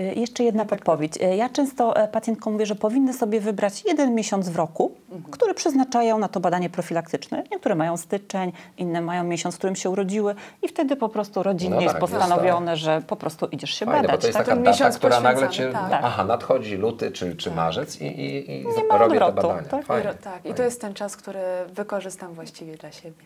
Y, 0.00 0.02
Jeszcze 0.16 0.44
jedna 0.44 0.64
podpowiedź. 0.64 1.16
Y, 1.16 1.36
Ja 1.36 1.48
często 1.48 1.96
e, 1.96 2.08
pacjentkom 2.08 2.52
mówię, 2.52 2.66
że 2.66 2.74
powinny 2.74 3.12
sobie 3.14 3.40
wybrać 3.40 3.84
jeden 3.84 4.14
miesiąc 4.14 4.48
w 4.48 4.56
roku, 4.56 4.92
który 5.30 5.54
przeznaczają 5.54 6.18
na 6.18 6.28
to 6.28 6.40
badanie 6.40 6.70
profilaktyczne. 6.70 7.42
Niektóre 7.52 7.74
mają 7.74 7.96
styczeń, 7.96 8.52
inne 8.78 9.00
mają 9.00 9.24
miesiąc, 9.24 9.54
w 9.54 9.58
którym 9.58 9.76
się 9.76 9.90
urodziły 9.90 10.34
i 10.62 10.68
wtedy 10.68 10.96
po 10.96 11.08
prostu 11.08 11.42
rodzinnie 11.42 11.74
No 11.76 11.80
jest 11.82 11.94
tak, 11.94 12.02
jest 12.02 12.12
postanowione, 12.14 12.76
że 12.76 13.02
po 13.06 13.16
prostu 13.16 13.46
idziesz 13.46 13.70
się 13.70 13.86
Fajne, 13.86 14.02
bo 14.02 14.06
badać. 14.08 14.20
to 14.20 14.26
jest 14.26 14.36
Tak, 14.38 14.46
taka 14.46 14.56
ten 14.56 14.64
data, 14.64 14.76
miesiąc 14.76 14.98
która 14.98 15.20
nagle 15.20 15.48
cię... 15.48 15.72
tak. 15.72 16.00
Aha, 16.04 16.24
nadchodzi 16.24 16.76
luty 16.76 17.10
czy, 17.10 17.36
czy 17.36 17.50
marzec 17.50 18.00
i, 18.00 18.04
i, 18.06 18.50
i 18.52 18.66
Nie 18.66 18.84
ma 18.84 18.98
robię 18.98 19.18
te 19.18 19.24
odwrotu, 19.26 19.48
badania. 19.48 19.68
tak? 19.68 20.04
Ro- 20.04 20.14
tak, 20.24 20.46
i 20.46 20.54
to 20.54 20.62
jest 20.62 20.80
ten 20.80 20.94
czas, 20.94 21.16
który 21.16 21.40
wykorzystam 21.72 22.34
właściwie 22.34 22.76
dla 22.76 22.92
siebie. 22.92 23.24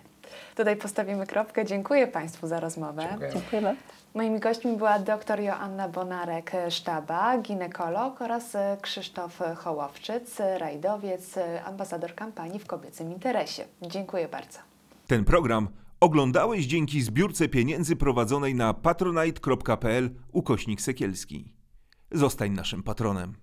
Tutaj 0.57 0.77
postawimy 0.77 1.27
kropkę. 1.27 1.65
Dziękuję 1.65 2.07
Państwu 2.07 2.47
za 2.47 2.61
rozmowę. 2.61 3.07
Dziękuję. 3.11 3.31
Dziękujemy. 3.33 3.77
Moimi 4.15 4.41
gośćmi 4.41 4.77
była 4.77 4.99
dr 4.99 5.41
Joanna 5.41 5.89
Bonarek-Sztaba, 5.89 7.43
ginekolog 7.43 8.23
oraz 8.23 8.55
e, 8.55 8.77
Krzysztof 8.83 9.41
Hołowczyc, 9.57 10.41
rajdowiec, 10.59 11.37
e, 11.37 11.65
ambasador 11.65 12.15
kampanii 12.15 12.59
w 12.59 12.67
kobiecym 12.67 13.13
interesie. 13.13 13.65
Dziękuję 13.83 14.29
bardzo. 14.29 14.59
Ten 15.07 15.25
program 15.25 15.69
oglądałeś 16.01 16.67
dzięki 16.67 17.03
zbiórce 17.03 17.49
pieniędzy 17.49 17.97
prowadzonej 17.97 18.55
na 18.55 18.75
patronite.pl 18.75 20.11
ukośnik 20.33 20.81
sekielski. 20.81 21.53
Zostań 22.11 22.53
naszym 22.53 22.83
patronem. 22.83 23.35